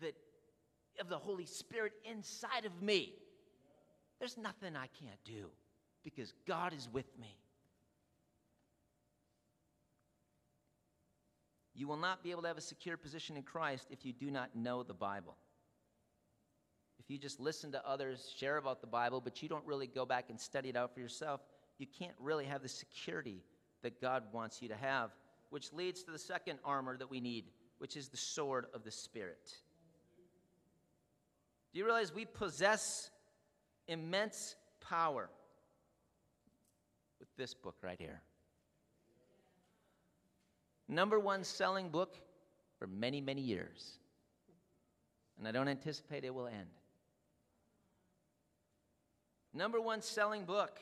that 0.00 0.14
of 0.98 1.10
the 1.10 1.18
Holy 1.18 1.44
Spirit 1.44 1.92
inside 2.10 2.64
of 2.64 2.80
me. 2.80 3.12
There's 4.18 4.38
nothing 4.38 4.76
I 4.76 4.86
can't 4.98 5.22
do 5.26 5.50
because 6.04 6.32
God 6.48 6.72
is 6.72 6.88
with 6.90 7.18
me. 7.20 7.36
You 11.76 11.86
will 11.86 11.98
not 11.98 12.22
be 12.22 12.30
able 12.30 12.40
to 12.42 12.48
have 12.48 12.56
a 12.56 12.62
secure 12.62 12.96
position 12.96 13.36
in 13.36 13.42
Christ 13.42 13.88
if 13.90 14.06
you 14.06 14.14
do 14.14 14.30
not 14.30 14.56
know 14.56 14.82
the 14.82 14.94
Bible. 14.94 15.36
If 16.98 17.10
you 17.10 17.18
just 17.18 17.38
listen 17.38 17.70
to 17.72 17.86
others 17.86 18.32
share 18.34 18.56
about 18.56 18.80
the 18.80 18.86
Bible, 18.86 19.20
but 19.20 19.42
you 19.42 19.48
don't 19.48 19.64
really 19.66 19.86
go 19.86 20.06
back 20.06 20.30
and 20.30 20.40
study 20.40 20.70
it 20.70 20.76
out 20.76 20.94
for 20.94 21.00
yourself, 21.00 21.42
you 21.78 21.86
can't 21.86 22.14
really 22.18 22.46
have 22.46 22.62
the 22.62 22.68
security 22.68 23.44
that 23.82 24.00
God 24.00 24.24
wants 24.32 24.62
you 24.62 24.68
to 24.68 24.74
have, 24.74 25.10
which 25.50 25.70
leads 25.74 26.02
to 26.04 26.10
the 26.10 26.18
second 26.18 26.58
armor 26.64 26.96
that 26.96 27.10
we 27.10 27.20
need, 27.20 27.44
which 27.76 27.94
is 27.94 28.08
the 28.08 28.16
sword 28.16 28.64
of 28.72 28.82
the 28.82 28.90
Spirit. 28.90 29.52
Do 31.72 31.78
you 31.78 31.84
realize 31.84 32.12
we 32.12 32.24
possess 32.24 33.10
immense 33.86 34.56
power 34.80 35.28
with 37.20 37.28
this 37.36 37.52
book 37.52 37.76
right 37.82 37.98
here? 38.00 38.22
Number 40.88 41.18
one 41.18 41.44
selling 41.44 41.88
book 41.90 42.14
for 42.78 42.86
many, 42.86 43.20
many 43.20 43.40
years. 43.40 43.98
And 45.38 45.46
I 45.46 45.52
don't 45.52 45.68
anticipate 45.68 46.24
it 46.24 46.34
will 46.34 46.46
end. 46.46 46.68
Number 49.52 49.80
one 49.80 50.02
selling 50.02 50.44
book. 50.44 50.78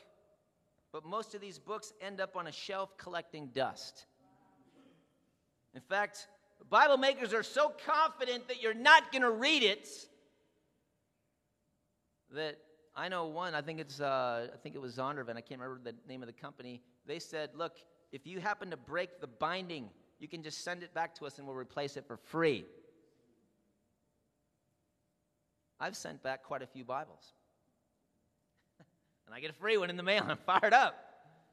But 0.91 1.05
most 1.05 1.35
of 1.35 1.41
these 1.41 1.59
books 1.59 1.91
end 1.99 2.21
up 2.21 2.37
on 2.37 2.47
a 2.47 2.51
shelf 2.51 2.97
collecting 2.97 3.47
dust. 3.47 4.05
In 5.73 5.81
fact, 5.81 6.27
Bible 6.69 6.97
makers 6.97 7.33
are 7.33 7.43
so 7.43 7.73
confident 7.85 8.47
that 8.47 8.61
you're 8.61 8.73
not 8.73 9.11
going 9.11 9.21
to 9.21 9.31
read 9.31 9.63
it 9.63 9.89
that 12.31 12.57
I 12.95 13.09
know 13.09 13.25
one. 13.25 13.53
I 13.53 13.61
think 13.61 13.79
it's 13.79 13.99
uh, 13.99 14.47
I 14.53 14.57
think 14.57 14.75
it 14.75 14.81
was 14.81 14.95
Zondervan. 14.95 15.35
I 15.35 15.41
can't 15.41 15.59
remember 15.59 15.81
the 15.83 15.95
name 16.07 16.23
of 16.23 16.27
the 16.27 16.33
company. 16.33 16.81
They 17.05 17.19
said, 17.19 17.49
"Look, 17.55 17.75
if 18.15 18.25
you 18.25 18.39
happen 18.39 18.71
to 18.71 18.77
break 18.77 19.21
the 19.21 19.27
binding, 19.27 19.89
you 20.19 20.27
can 20.27 20.41
just 20.41 20.63
send 20.63 20.83
it 20.83 20.93
back 20.93 21.13
to 21.15 21.25
us 21.25 21.37
and 21.37 21.47
we'll 21.47 21.55
replace 21.55 21.97
it 21.97 22.05
for 22.07 22.17
free." 22.17 22.65
I've 25.79 25.95
sent 25.95 26.23
back 26.23 26.43
quite 26.43 26.61
a 26.61 26.67
few 26.67 26.85
Bibles, 26.85 27.33
and 29.25 29.35
I 29.35 29.39
get 29.39 29.49
a 29.49 29.53
free 29.53 29.77
one 29.77 29.89
in 29.89 29.97
the 29.97 30.03
mail. 30.03 30.25
I'm 30.27 30.37
fired 30.37 30.73
up. 30.73 30.95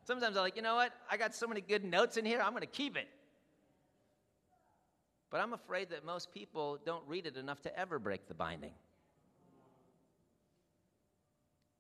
Sometimes 0.05 0.37
I'm 0.37 0.43
like, 0.43 0.57
you 0.57 0.63
know 0.63 0.75
what? 0.75 0.93
I 1.11 1.17
got 1.17 1.35
so 1.35 1.47
many 1.47 1.61
good 1.61 1.85
notes 1.85 2.17
in 2.17 2.25
here. 2.25 2.41
I'm 2.41 2.51
going 2.51 2.63
to 2.63 2.67
keep 2.67 2.97
it. 2.97 3.09
But 5.31 5.41
I'm 5.41 5.53
afraid 5.53 5.91
that 5.91 6.05
most 6.05 6.33
people 6.33 6.79
don't 6.85 7.03
read 7.07 7.27
it 7.27 7.37
enough 7.37 7.63
to 7.63 7.79
ever 7.79 7.99
break 7.99 8.27
the 8.29 8.35
binding. 8.35 8.73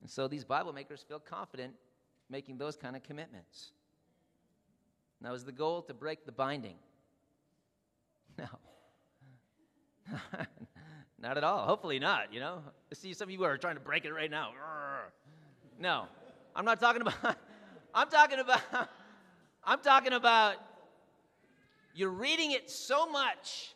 And 0.00 0.10
so 0.10 0.26
these 0.26 0.44
Bible 0.44 0.72
makers 0.72 1.04
feel 1.06 1.20
confident 1.20 1.74
making 2.30 2.58
those 2.58 2.76
kind 2.76 2.96
of 2.96 3.02
commitments. 3.02 3.72
Now, 5.22 5.34
is 5.34 5.44
the 5.44 5.52
goal 5.52 5.82
to 5.82 5.94
break 5.94 6.26
the 6.26 6.32
binding? 6.32 6.76
No. 8.38 8.46
not 11.20 11.36
at 11.36 11.44
all. 11.44 11.66
Hopefully 11.66 11.98
not, 11.98 12.32
you 12.32 12.40
know. 12.40 12.62
I 12.90 12.94
see 12.94 13.12
some 13.12 13.28
of 13.28 13.30
you 13.30 13.44
are 13.44 13.58
trying 13.58 13.74
to 13.74 13.80
break 13.80 14.06
it 14.06 14.12
right 14.12 14.30
now. 14.30 14.50
No. 15.78 16.06
I'm 16.54 16.64
not 16.64 16.80
talking 16.80 17.02
about 17.02 17.36
I'm 17.94 18.08
talking 18.08 18.38
about 18.38 18.60
I'm 19.64 19.80
talking 19.80 20.12
about 20.12 20.56
you're 21.94 22.10
reading 22.10 22.52
it 22.52 22.70
so 22.70 23.10
much 23.10 23.74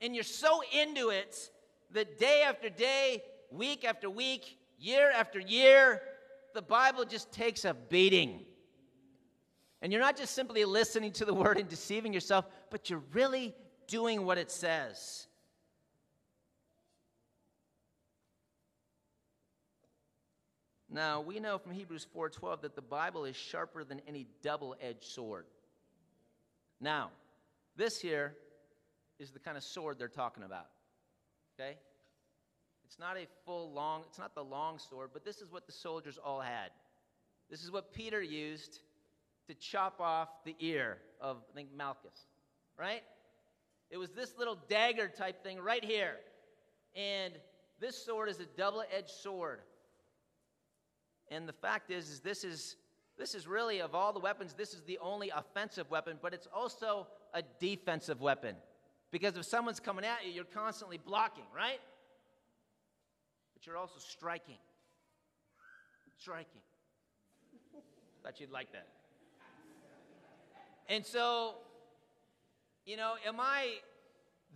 and 0.00 0.14
you're 0.14 0.24
so 0.24 0.60
into 0.72 1.10
it 1.10 1.50
that 1.92 2.18
day 2.18 2.42
after 2.46 2.68
day, 2.68 3.22
week 3.50 3.84
after 3.84 4.08
week, 4.08 4.58
year 4.78 5.10
after 5.10 5.40
year, 5.40 6.02
the 6.54 6.62
Bible 6.62 7.04
just 7.04 7.32
takes 7.32 7.64
a 7.64 7.74
beating. 7.74 8.44
And 9.80 9.92
you're 9.92 10.02
not 10.02 10.16
just 10.16 10.34
simply 10.34 10.64
listening 10.64 11.12
to 11.12 11.24
the 11.24 11.34
word 11.34 11.58
and 11.58 11.68
deceiving 11.68 12.12
yourself, 12.12 12.46
but 12.70 12.90
you're 12.90 13.02
really 13.12 13.54
doing 13.86 14.24
what 14.24 14.38
it 14.38 14.50
says. 14.50 15.26
Now, 20.90 21.20
we 21.20 21.38
know 21.38 21.58
from 21.58 21.72
Hebrews 21.72 22.06
4:12 22.14 22.62
that 22.62 22.74
the 22.74 22.82
Bible 22.82 23.24
is 23.24 23.36
sharper 23.36 23.84
than 23.84 24.00
any 24.00 24.26
double-edged 24.42 25.04
sword. 25.04 25.46
Now, 26.80 27.10
this 27.76 28.00
here 28.00 28.36
is 29.18 29.30
the 29.30 29.38
kind 29.38 29.56
of 29.56 29.62
sword 29.62 29.98
they're 29.98 30.08
talking 30.08 30.42
about. 30.42 30.70
Okay? 31.54 31.76
It's 32.86 32.98
not 32.98 33.16
a 33.18 33.26
full 33.44 33.70
long, 33.72 34.02
it's 34.08 34.18
not 34.18 34.34
the 34.34 34.44
long 34.44 34.78
sword, 34.78 35.10
but 35.12 35.24
this 35.24 35.42
is 35.42 35.52
what 35.52 35.66
the 35.66 35.72
soldiers 35.72 36.18
all 36.18 36.40
had. 36.40 36.70
This 37.50 37.62
is 37.62 37.70
what 37.70 37.92
Peter 37.92 38.22
used 38.22 38.80
to 39.48 39.54
chop 39.54 40.00
off 40.00 40.28
the 40.44 40.54
ear 40.60 40.98
of, 41.20 41.38
I 41.50 41.54
think, 41.54 41.68
Malchus, 41.76 42.26
right? 42.78 43.02
It 43.90 43.96
was 43.96 44.10
this 44.10 44.34
little 44.38 44.58
dagger 44.68 45.08
type 45.08 45.42
thing 45.42 45.58
right 45.58 45.84
here. 45.84 46.16
And 46.94 47.34
this 47.80 47.96
sword 47.96 48.28
is 48.28 48.40
a 48.40 48.46
double 48.56 48.84
edged 48.96 49.10
sword. 49.10 49.60
And 51.30 51.48
the 51.48 51.52
fact 51.52 51.90
is, 51.90 52.08
is 52.08 52.20
this 52.20 52.44
is 52.44 52.76
this 53.18 53.34
is 53.34 53.48
really 53.48 53.80
of 53.80 53.96
all 53.96 54.12
the 54.12 54.20
weapons, 54.20 54.54
this 54.54 54.74
is 54.74 54.82
the 54.82 54.98
only 54.98 55.30
offensive 55.30 55.90
weapon, 55.90 56.18
but 56.22 56.32
it's 56.32 56.46
also 56.54 57.08
a 57.34 57.42
defensive 57.58 58.20
weapon. 58.20 58.54
Because 59.10 59.36
if 59.36 59.44
someone's 59.44 59.80
coming 59.80 60.04
at 60.04 60.24
you, 60.24 60.32
you're 60.32 60.44
constantly 60.44 60.98
blocking, 60.98 61.44
right? 61.54 61.80
but 63.58 63.66
you're 63.66 63.76
also 63.76 63.98
striking. 63.98 64.58
Striking. 66.16 66.60
Thought 68.22 68.40
you'd 68.40 68.52
like 68.52 68.70
that. 68.72 68.86
And 70.88 71.04
so, 71.04 71.54
you 72.86 72.96
know, 72.96 73.14
am 73.26 73.36
I 73.38 73.74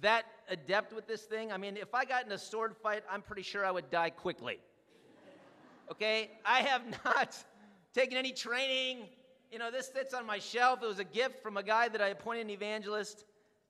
that 0.01 0.25
adept 0.49 0.92
with 0.92 1.07
this 1.07 1.23
thing? 1.23 1.53
I 1.53 1.59
mean, 1.59 1.77
if 1.77 1.95
I 1.95 2.05
got 2.05 2.25
in 2.25 2.33
a 2.33 2.38
sword 2.38 2.75
fight, 2.83 3.03
I'm 3.11 3.23
pretty 3.23 3.42
sure 3.42 3.64
I 3.64 3.71
would 3.71 3.90
die 3.90 4.11
quickly. 4.11 4.59
Okay? 5.90 6.31
I 6.45 6.61
have 6.61 6.83
not 7.05 7.37
taken 7.92 8.16
any 8.16 8.33
training. 8.33 9.09
You 9.51 9.59
know, 9.59 9.71
this 9.71 9.90
sits 9.92 10.14
on 10.14 10.25
my 10.25 10.38
shelf. 10.38 10.83
It 10.83 10.87
was 10.87 10.99
a 10.99 11.05
gift 11.05 11.42
from 11.42 11.59
a 11.59 11.62
guy 11.62 11.88
that 11.88 12.01
I 12.01 12.09
appointed 12.09 12.42
an 12.42 12.51
evangelist. 12.51 13.27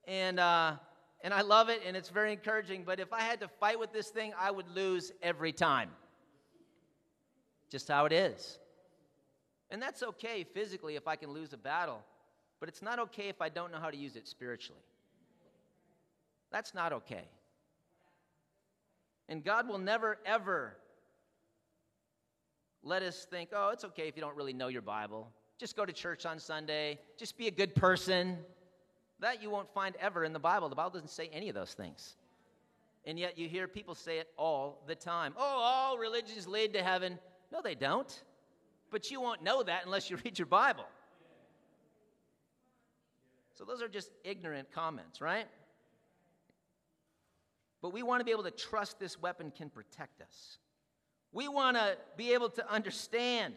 And, 0.07 0.39
uh, 0.39 0.77
and 1.23 1.35
I 1.35 1.41
love 1.41 1.69
it 1.69 1.83
and 1.85 1.97
it's 1.97 2.09
very 2.09 2.33
encouraging. 2.33 2.85
But 2.85 3.01
if 3.01 3.13
I 3.13 3.21
had 3.21 3.41
to 3.41 3.49
fight 3.49 3.81
with 3.81 3.93
this 3.93 4.09
thing, 4.09 4.33
I 4.39 4.53
would 4.53 4.69
lose 4.69 5.11
every 5.21 5.53
time. 5.53 5.91
Just 7.71 7.89
how 7.89 8.05
it 8.05 8.13
is. 8.13 8.59
And 9.71 9.81
that's 9.81 10.03
okay 10.03 10.45
physically 10.45 10.97
if 10.97 11.09
I 11.09 11.17
can 11.17 11.31
lose 11.31 11.53
a 11.53 11.57
battle, 11.57 12.05
but 12.63 12.69
it's 12.69 12.81
not 12.81 13.01
okay 13.01 13.29
if 13.29 13.43
I 13.43 13.49
don't 13.49 13.73
know 13.73 13.81
how 13.81 13.91
to 13.91 13.97
use 13.97 14.15
it 14.15 14.29
spiritually. 14.29 14.85
That's 16.53 16.75
not 16.75 16.93
okay. 16.93 17.25
And 19.29 19.43
God 19.43 19.67
will 19.67 19.81
never, 19.81 20.21
ever 20.25 20.77
let 22.85 23.03
us 23.03 23.27
think, 23.29 23.51
oh, 23.53 23.71
it's 23.71 23.83
okay 23.87 24.07
if 24.07 24.15
you 24.15 24.23
don't 24.23 24.37
really 24.37 24.53
know 24.53 24.69
your 24.69 24.81
Bible. 24.81 25.29
Just 25.59 25.75
go 25.75 25.85
to 25.85 25.93
church 25.93 26.25
on 26.25 26.39
Sunday. 26.39 27.01
Just 27.19 27.37
be 27.37 27.49
a 27.49 27.51
good 27.51 27.75
person. 27.75 28.39
That 29.19 29.43
you 29.43 29.51
won't 29.51 29.69
find 29.75 29.97
ever 29.97 30.23
in 30.23 30.33
the 30.33 30.39
Bible. 30.39 30.69
The 30.69 30.77
Bible 30.77 30.91
doesn't 30.91 31.11
say 31.11 31.31
any 31.33 31.49
of 31.49 31.57
those 31.57 31.75
things. 31.75 32.15
And 33.05 33.19
yet 33.19 33.37
you 33.37 33.49
hear 33.49 33.67
people 33.67 33.97
say 33.97 34.19
it 34.19 34.29
all 34.37 34.85
the 34.87 34.95
time. 34.95 35.35
Oh, 35.37 35.43
all 35.43 35.99
religions 35.99 36.47
lead 36.47 36.75
to 36.75 36.83
heaven. 36.85 37.19
No, 37.51 37.61
they 37.61 37.75
don't. 37.75 38.23
But 38.93 39.11
you 39.11 39.21
won't 39.21 39.43
know 39.43 39.65
that 39.65 39.85
unless 39.85 40.11
you 40.11 40.17
read 40.25 40.39
your 40.39 40.47
Bible. 40.47 40.85
So 43.63 43.67
those 43.67 43.81
are 43.81 43.87
just 43.89 44.11
ignorant 44.25 44.73
comments, 44.73 45.21
right? 45.21 45.47
But 47.81 47.93
we 47.93 48.03
want 48.03 48.19
to 48.19 48.25
be 48.25 48.33
able 48.33 48.43
to 48.43 48.51
trust 48.51 48.99
this 48.99 49.23
weapon 49.23 49.53
can 49.57 49.71
protect 49.71 50.21
us. 50.21 50.59
We 51.31 51.47
want 51.47 51.77
to 51.77 51.97
be 52.17 52.33
able 52.33 52.49
to 52.51 52.69
understand 52.69 53.55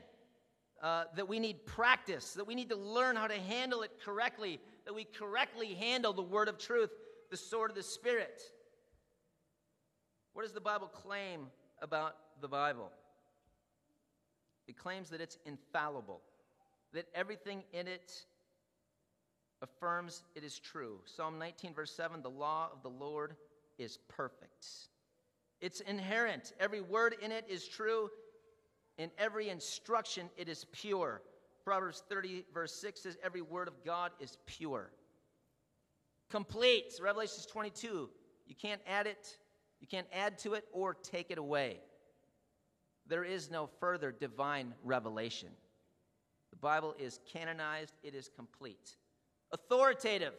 uh, 0.84 1.06
that 1.16 1.28
we 1.28 1.40
need 1.40 1.66
practice, 1.66 2.34
that 2.34 2.46
we 2.46 2.54
need 2.54 2.70
to 2.70 2.76
learn 2.76 3.16
how 3.16 3.26
to 3.26 3.34
handle 3.34 3.82
it 3.82 3.94
correctly, 4.06 4.60
that 4.86 4.94
we 4.94 5.06
correctly 5.06 5.74
handle 5.74 6.14
the 6.14 6.22
word 6.22 6.50
of 6.50 6.60
truth, 6.60 6.92
the 7.32 7.38
sword 7.38 7.72
of 7.72 7.76
the 7.76 7.82
Spirit. 7.82 8.44
What 10.34 10.44
does 10.44 10.54
the 10.54 10.62
Bible 10.62 10.86
claim 10.86 11.48
about 11.82 12.16
the 12.42 12.48
Bible? 12.48 12.92
It 14.68 14.78
claims 14.78 15.10
that 15.10 15.20
it's 15.20 15.40
infallible, 15.48 16.22
that 16.94 17.08
everything 17.16 17.64
in 17.74 17.88
it 17.88 18.24
affirms 19.62 20.24
it 20.36 20.44
is 20.44 20.60
true. 20.60 21.00
Psalm 21.06 21.40
19, 21.40 21.74
verse 21.74 21.92
7 21.92 22.22
the 22.22 22.30
law 22.30 22.70
of 22.72 22.82
the 22.84 22.90
Lord 22.90 23.36
is 23.78 24.00
perfect. 24.08 24.68
It's 25.62 25.80
inerrant. 25.82 26.54
Every 26.60 26.82
word 26.82 27.16
in 27.22 27.32
it 27.32 27.46
is 27.50 27.68
true. 27.68 28.10
In 28.98 29.10
every 29.18 29.50
instruction, 29.50 30.30
it 30.38 30.48
is 30.48 30.66
pure. 30.72 31.22
Proverbs 31.64 32.04
30, 32.10 32.46
verse 32.54 32.74
6 32.74 33.02
says, 33.02 33.18
Every 33.24 33.42
word 33.42 33.68
of 33.68 33.84
God 33.84 34.12
is 34.20 34.38
pure. 34.46 34.92
Complete. 36.30 36.94
Revelations 37.02 37.46
22. 37.46 38.10
You 38.48 38.56
can't 38.56 38.82
add 38.88 39.08
it, 39.08 39.38
you 39.80 39.88
can't 39.88 40.08
add 40.14 40.38
to 40.40 40.54
it 40.54 40.66
or 40.72 40.94
take 40.94 41.32
it 41.32 41.38
away. 41.38 41.80
There 43.08 43.24
is 43.24 43.52
no 43.52 43.70
further 43.80 44.12
divine 44.12 44.74
revelation. 44.84 45.50
The 46.52 46.58
Bible 46.58 46.96
is 47.00 47.20
canonized, 47.32 47.94
it 48.04 48.16
is 48.16 48.30
complete. 48.36 48.96
Authoritative. 49.52 50.34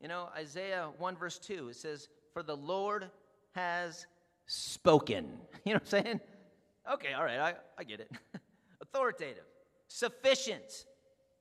You 0.00 0.08
know, 0.08 0.28
Isaiah 0.36 0.88
1, 0.98 1.16
verse 1.16 1.38
2, 1.38 1.68
it 1.68 1.76
says, 1.76 2.08
For 2.32 2.42
the 2.42 2.56
Lord 2.56 3.10
has 3.52 4.06
spoken. 4.46 5.28
You 5.64 5.74
know 5.74 5.76
what 5.76 5.94
I'm 5.94 6.04
saying? 6.04 6.20
Okay, 6.92 7.12
all 7.12 7.22
right, 7.22 7.38
I, 7.38 7.54
I 7.78 7.84
get 7.84 8.00
it. 8.00 8.10
Authoritative, 8.82 9.44
sufficient, 9.86 10.86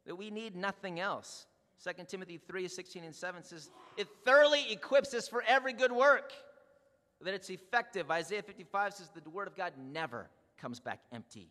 that 0.06 0.16
we 0.16 0.30
need 0.30 0.56
nothing 0.56 1.00
else. 1.00 1.48
2 1.84 2.04
Timothy 2.08 2.38
3 2.38 2.68
16 2.68 3.04
and 3.04 3.16
7 3.16 3.44
says, 3.44 3.72
It 3.98 4.08
thoroughly 4.24 4.72
equips 4.72 5.16
us 5.16 5.28
for 5.28 5.44
every 5.48 5.74
good 5.74 5.92
work, 5.92 6.34
that 7.22 7.34
it's 7.34 7.50
effective. 7.50 8.12
Isaiah 8.12 8.44
55 8.44 8.94
says, 8.94 9.10
The 9.10 9.28
word 9.28 9.48
of 9.48 9.56
God 9.56 9.74
never 9.92 10.30
comes 10.60 10.80
back 10.80 11.00
empty, 11.12 11.50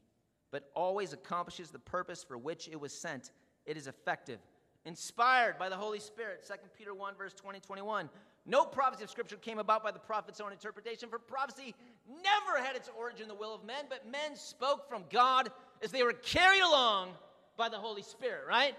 but 0.52 0.70
always 0.76 1.12
accomplishes 1.12 1.70
the 1.70 1.80
purpose 1.80 2.22
for 2.22 2.38
which 2.38 2.68
it 2.68 2.78
was 2.78 2.92
sent. 2.92 3.32
It 3.66 3.76
is 3.76 3.88
effective 3.88 4.38
inspired 4.84 5.58
by 5.58 5.68
the 5.68 5.76
Holy 5.76 6.00
Spirit. 6.00 6.44
2 6.46 6.54
Peter 6.76 6.94
1, 6.94 7.14
verse 7.16 7.34
20, 7.34 7.60
21. 7.60 8.08
No 8.46 8.64
prophecy 8.64 9.04
of 9.04 9.10
Scripture 9.10 9.36
came 9.36 9.58
about 9.58 9.82
by 9.82 9.90
the 9.90 9.98
prophet's 9.98 10.40
own 10.40 10.52
interpretation, 10.52 11.08
for 11.08 11.18
prophecy 11.18 11.74
never 12.08 12.64
had 12.64 12.74
its 12.74 12.90
origin 12.98 13.22
in 13.22 13.28
the 13.28 13.34
will 13.34 13.54
of 13.54 13.64
men, 13.64 13.84
but 13.88 14.10
men 14.10 14.34
spoke 14.34 14.88
from 14.88 15.04
God 15.10 15.50
as 15.82 15.90
they 15.90 16.02
were 16.02 16.12
carried 16.12 16.62
along 16.62 17.10
by 17.56 17.68
the 17.68 17.76
Holy 17.76 18.02
Spirit, 18.02 18.44
right? 18.48 18.74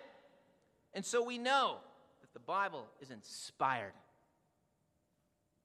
And 0.94 1.06
so 1.06 1.24
we 1.24 1.38
know 1.38 1.78
that 2.22 2.34
the 2.34 2.40
Bible 2.40 2.88
is 3.00 3.12
inspired. 3.12 3.94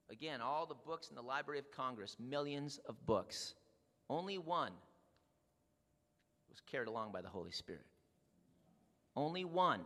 Again, 0.09 0.39
all 0.39 0.65
the 0.65 0.75
books 0.75 1.09
in 1.09 1.15
the 1.15 1.21
Library 1.21 1.59
of 1.59 1.69
Congress, 1.71 2.15
millions 2.19 2.79
of 2.87 3.03
books, 3.05 3.55
only 4.09 4.37
one 4.37 4.71
was 6.49 6.61
carried 6.61 6.87
along 6.87 7.11
by 7.11 7.21
the 7.21 7.27
Holy 7.27 7.51
Spirit. 7.51 7.85
Only 9.15 9.43
one 9.43 9.81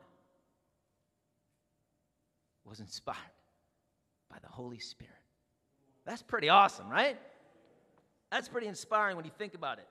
was 2.66 2.80
inspired 2.80 3.18
by 4.30 4.38
the 4.42 4.48
Holy 4.48 4.80
Spirit. 4.80 5.14
That's 6.06 6.22
pretty 6.22 6.50
awesome, 6.50 6.90
right? 6.90 7.18
That's 8.32 8.48
pretty 8.48 8.68
inspiring 8.68 9.16
when 9.16 9.26
you 9.26 9.32
think 9.38 9.54
about 9.54 9.78
it. 9.80 9.88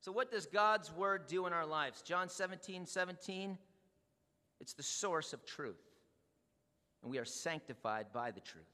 So, 0.00 0.12
what 0.12 0.30
does 0.30 0.46
God's 0.46 0.92
word 0.92 1.26
do 1.26 1.46
in 1.46 1.52
our 1.52 1.66
lives? 1.66 2.02
John 2.02 2.28
17, 2.28 2.86
17, 2.86 3.58
it's 4.60 4.74
the 4.74 4.82
source 4.82 5.32
of 5.32 5.44
truth. 5.44 5.82
And 7.02 7.10
we 7.10 7.18
are 7.18 7.24
sanctified 7.24 8.06
by 8.12 8.30
the 8.30 8.40
truth. 8.40 8.64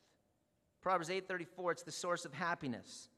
Proverbs 0.83 1.09
8:34, 1.09 1.73
it's 1.73 1.83
the 1.83 1.93
source 1.93 2.25
of 2.25 2.33
happiness. 2.33 3.09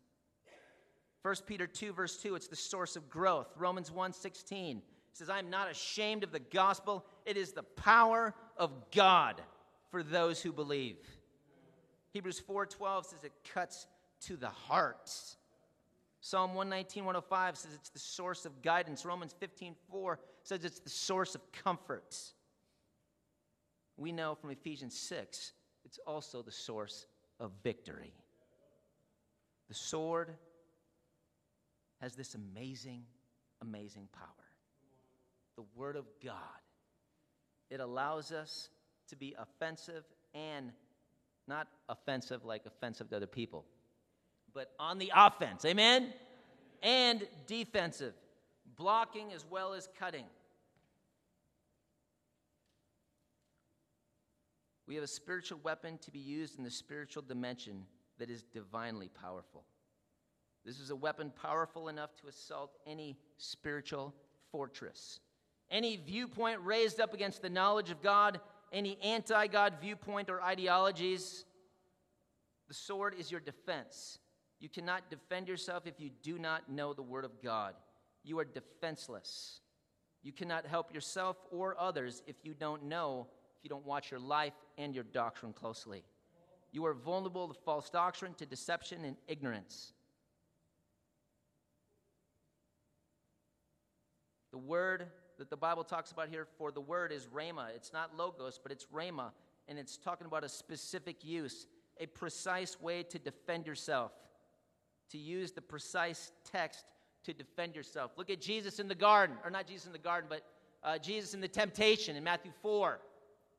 1 1.22 1.34
Peter 1.46 1.66
2, 1.66 1.92
verse 1.92 2.16
2, 2.18 2.36
it's 2.36 2.46
the 2.46 2.54
source 2.54 2.94
of 2.94 3.10
growth. 3.10 3.48
Romans 3.56 3.90
1, 3.90 4.12
16, 4.12 4.80
says, 5.12 5.28
I'm 5.28 5.50
not 5.50 5.68
ashamed 5.68 6.22
of 6.22 6.30
the 6.30 6.38
gospel. 6.38 7.04
It 7.24 7.36
is 7.36 7.50
the 7.52 7.64
power 7.64 8.32
of 8.56 8.90
God 8.90 9.40
for 9.90 10.02
those 10.02 10.42
who 10.42 10.52
believe. 10.52 10.96
Hebrews 12.12 12.40
4:12 12.40 13.06
says 13.06 13.24
it 13.24 13.32
cuts 13.44 13.86
to 14.20 14.36
the 14.36 14.48
heart. 14.48 15.10
Psalm 16.20 16.54
119, 16.54 17.04
105 17.04 17.56
says 17.56 17.74
it's 17.74 17.90
the 17.90 17.98
source 17.98 18.46
of 18.46 18.62
guidance. 18.62 19.04
Romans 19.04 19.34
15, 19.38 19.76
4 19.90 20.18
says 20.42 20.64
it's 20.64 20.80
the 20.80 20.90
source 20.90 21.34
of 21.34 21.52
comfort. 21.52 22.16
We 23.96 24.12
know 24.12 24.34
from 24.34 24.50
Ephesians 24.50 24.98
6, 24.98 25.52
it's 25.84 25.98
also 26.06 26.42
the 26.42 26.50
source 26.50 27.06
of 27.38 27.52
victory. 27.62 28.12
The 29.68 29.74
sword 29.74 30.34
has 32.00 32.14
this 32.14 32.34
amazing, 32.34 33.04
amazing 33.62 34.08
power 34.12 34.30
the 35.56 35.64
Word 35.74 35.96
of 35.96 36.04
God. 36.22 36.34
It 37.70 37.80
allows 37.80 38.32
us 38.32 38.68
to 39.08 39.16
be 39.16 39.34
offensive 39.38 40.04
and 40.34 40.72
not 41.48 41.68
offensive 41.88 42.44
like 42.44 42.66
offensive 42.66 43.08
to 43.10 43.16
other 43.16 43.26
people, 43.26 43.64
but 44.52 44.72
on 44.78 44.98
the 44.98 45.12
offense. 45.14 45.64
Amen? 45.64 46.12
And 46.82 47.26
defensive, 47.46 48.14
blocking 48.76 49.32
as 49.32 49.44
well 49.48 49.72
as 49.74 49.88
cutting. 49.98 50.24
We 54.86 54.94
have 54.94 55.04
a 55.04 55.08
spiritual 55.08 55.58
weapon 55.64 55.98
to 55.98 56.10
be 56.10 56.18
used 56.18 56.58
in 56.58 56.64
the 56.64 56.70
spiritual 56.70 57.22
dimension 57.22 57.86
that 58.18 58.30
is 58.30 58.42
divinely 58.42 59.08
powerful. 59.08 59.64
This 60.64 60.78
is 60.78 60.90
a 60.90 60.96
weapon 60.96 61.32
powerful 61.40 61.88
enough 61.88 62.16
to 62.16 62.28
assault 62.28 62.72
any 62.86 63.18
spiritual 63.36 64.14
fortress. 64.50 65.20
Any 65.70 65.96
viewpoint 65.96 66.60
raised 66.62 67.00
up 67.00 67.12
against 67.12 67.42
the 67.42 67.50
knowledge 67.50 67.90
of 67.90 68.02
God, 68.02 68.40
any 68.72 68.98
anti 69.02 69.46
God 69.46 69.74
viewpoint 69.80 70.30
or 70.30 70.42
ideologies, 70.42 71.44
the 72.68 72.74
sword 72.74 73.14
is 73.18 73.30
your 73.30 73.40
defense. 73.40 74.18
You 74.58 74.68
cannot 74.68 75.10
defend 75.10 75.48
yourself 75.48 75.86
if 75.86 76.00
you 76.00 76.10
do 76.22 76.38
not 76.38 76.70
know 76.70 76.92
the 76.92 77.02
Word 77.02 77.24
of 77.24 77.42
God. 77.42 77.74
You 78.24 78.38
are 78.38 78.44
defenseless. 78.44 79.60
You 80.22 80.32
cannot 80.32 80.66
help 80.66 80.92
yourself 80.92 81.36
or 81.50 81.78
others 81.78 82.22
if 82.26 82.36
you 82.42 82.54
don't 82.54 82.84
know, 82.84 83.28
if 83.56 83.64
you 83.64 83.68
don't 83.68 83.86
watch 83.86 84.10
your 84.10 84.18
life 84.18 84.54
and 84.78 84.94
your 84.94 85.04
doctrine 85.04 85.52
closely. 85.52 86.02
You 86.72 86.84
are 86.86 86.94
vulnerable 86.94 87.48
to 87.48 87.54
false 87.54 87.90
doctrine, 87.90 88.34
to 88.34 88.46
deception, 88.46 89.04
and 89.04 89.16
ignorance. 89.28 89.92
The 94.50 94.58
Word 94.58 95.06
that 95.38 95.50
the 95.50 95.56
Bible 95.56 95.84
talks 95.84 96.10
about 96.10 96.28
here 96.28 96.46
for 96.58 96.70
the 96.70 96.80
word 96.80 97.12
is 97.12 97.26
rhema. 97.26 97.68
It's 97.74 97.92
not 97.92 98.16
logos, 98.16 98.58
but 98.62 98.72
it's 98.72 98.86
rhema. 98.86 99.30
And 99.68 99.78
it's 99.78 99.96
talking 99.96 100.26
about 100.26 100.44
a 100.44 100.48
specific 100.48 101.24
use, 101.24 101.66
a 101.98 102.06
precise 102.06 102.80
way 102.80 103.02
to 103.04 103.18
defend 103.18 103.66
yourself, 103.66 104.12
to 105.10 105.18
use 105.18 105.52
the 105.52 105.60
precise 105.60 106.32
text 106.50 106.84
to 107.24 107.32
defend 107.32 107.74
yourself. 107.74 108.12
Look 108.16 108.30
at 108.30 108.40
Jesus 108.40 108.78
in 108.78 108.88
the 108.88 108.94
garden, 108.94 109.36
or 109.44 109.50
not 109.50 109.66
Jesus 109.66 109.86
in 109.86 109.92
the 109.92 109.98
garden, 109.98 110.28
but 110.30 110.42
uh, 110.84 110.98
Jesus 110.98 111.34
in 111.34 111.40
the 111.40 111.48
temptation 111.48 112.16
in 112.16 112.24
Matthew 112.24 112.52
4. 112.62 113.00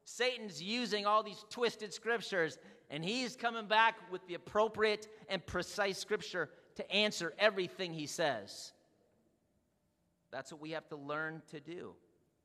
Satan's 0.06 0.64
using 0.64 1.06
all 1.06 1.22
these 1.22 1.44
twisted 1.50 1.94
scriptures, 1.94 2.58
and 2.90 3.04
he's 3.04 3.36
coming 3.36 3.68
back 3.68 3.96
with 4.10 4.26
the 4.28 4.36
appropriate 4.36 5.10
and 5.28 5.46
precise 5.46 5.98
scripture 5.98 6.50
to 6.76 6.92
answer 6.92 7.34
everything 7.38 7.94
he 7.94 8.06
says. 8.06 8.72
That's 10.32 10.52
what 10.52 10.62
we 10.62 10.72
have 10.72 10.88
to 10.90 10.96
learn 10.96 11.42
to 11.52 11.60
do. 11.60 11.94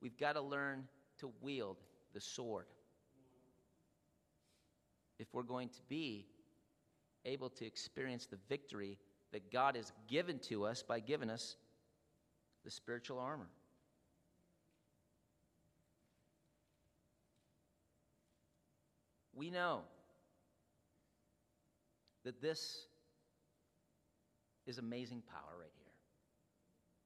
We've 0.01 0.17
got 0.17 0.35
to 0.35 0.41
learn 0.41 0.85
to 1.19 1.33
wield 1.41 1.79
the 2.15 2.21
sword. 2.21 2.67
If 5.19 5.29
we're 5.33 5.43
going 5.43 5.69
to 5.69 5.81
be 5.89 6.27
able 7.25 7.51
to 7.51 7.65
experience 7.65 8.27
the 8.27 8.39
victory 8.49 8.99
that 9.33 9.51
God 9.53 9.77
has 9.77 9.93
given 10.09 10.39
to 10.41 10.65
us 10.65 10.83
by 10.83 11.01
giving 11.01 11.31
us 11.31 11.57
the 12.65 12.71
spiritual 12.71 13.19
armor. 13.19 13.49
We 19.35 19.51
know 19.51 19.81
that 22.25 22.41
this 22.41 22.87
is 24.67 24.79
amazing 24.79 25.23
power 25.29 25.59
right 25.59 25.71
here. 25.77 25.82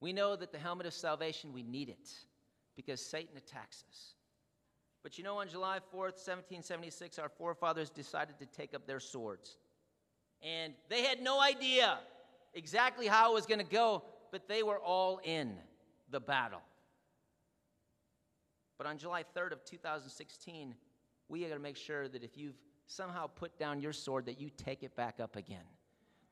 We 0.00 0.12
know 0.12 0.36
that 0.36 0.52
the 0.52 0.58
helmet 0.58 0.86
of 0.86 0.94
salvation, 0.94 1.52
we 1.52 1.62
need 1.62 1.88
it 1.88 2.10
because 2.76 3.00
Satan 3.00 3.36
attacks 3.36 3.84
us. 3.88 4.14
But 5.02 5.18
you 5.18 5.24
know, 5.24 5.38
on 5.38 5.48
July 5.48 5.78
4th, 5.78 6.18
1776, 6.18 7.18
our 7.18 7.28
forefathers 7.28 7.90
decided 7.90 8.38
to 8.40 8.46
take 8.46 8.74
up 8.74 8.86
their 8.86 9.00
swords. 9.00 9.56
And 10.42 10.74
they 10.88 11.02
had 11.04 11.22
no 11.22 11.40
idea 11.40 11.98
exactly 12.54 13.06
how 13.06 13.30
it 13.30 13.34
was 13.34 13.46
going 13.46 13.60
to 13.60 13.64
go, 13.64 14.02
but 14.32 14.48
they 14.48 14.62
were 14.62 14.78
all 14.78 15.20
in 15.24 15.54
the 16.10 16.20
battle. 16.20 16.60
But 18.78 18.86
on 18.86 18.98
July 18.98 19.24
3rd 19.34 19.52
of 19.52 19.64
2016, 19.64 20.74
we 21.28 21.44
are 21.44 21.48
going 21.48 21.58
to 21.58 21.62
make 21.62 21.76
sure 21.76 22.08
that 22.08 22.22
if 22.22 22.36
you've 22.36 22.56
somehow 22.86 23.26
put 23.26 23.58
down 23.58 23.80
your 23.80 23.92
sword, 23.92 24.26
that 24.26 24.40
you 24.40 24.50
take 24.50 24.82
it 24.82 24.94
back 24.94 25.20
up 25.20 25.36
again. 25.36 25.64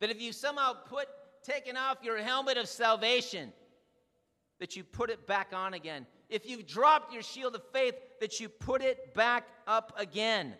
That 0.00 0.10
if 0.10 0.20
you 0.20 0.32
somehow 0.32 0.74
put 0.74 1.08
taken 1.44 1.76
off 1.76 1.98
your 2.02 2.18
helmet 2.18 2.56
of 2.56 2.68
salvation, 2.68 3.52
that 4.60 4.76
you 4.76 4.84
put 4.84 5.10
it 5.10 5.26
back 5.26 5.48
on 5.52 5.74
again. 5.74 6.06
If 6.28 6.48
you've 6.48 6.66
dropped 6.66 7.12
your 7.12 7.22
shield 7.22 7.54
of 7.54 7.62
faith, 7.72 7.94
that 8.20 8.40
you 8.40 8.48
put 8.48 8.82
it 8.82 9.14
back 9.14 9.44
up 9.66 9.92
again. 9.96 10.54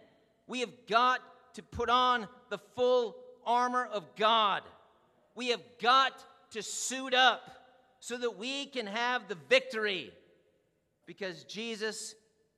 We 0.46 0.60
have 0.60 0.72
got 0.88 1.20
to 1.54 1.62
put 1.62 1.88
on 1.88 2.28
the 2.50 2.58
full 2.76 3.16
armor 3.46 3.86
of 3.86 4.04
God. 4.16 4.62
We 5.34 5.48
have 5.48 5.62
got 5.80 6.12
to 6.50 6.62
suit 6.62 7.14
up 7.14 7.42
so 8.00 8.18
that 8.18 8.36
we 8.38 8.66
can 8.66 8.86
have 8.86 9.28
the 9.28 9.38
victory 9.48 10.12
because 11.06 11.44
Jesus 11.44 12.14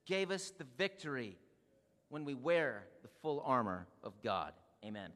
gave 0.06 0.30
us 0.30 0.50
the 0.50 0.66
victory 0.76 1.36
when 2.08 2.24
we 2.24 2.34
wear 2.34 2.84
the 3.02 3.08
full 3.22 3.42
armor 3.44 3.86
of 4.02 4.12
God. 4.22 4.52
Amen. 4.84 5.10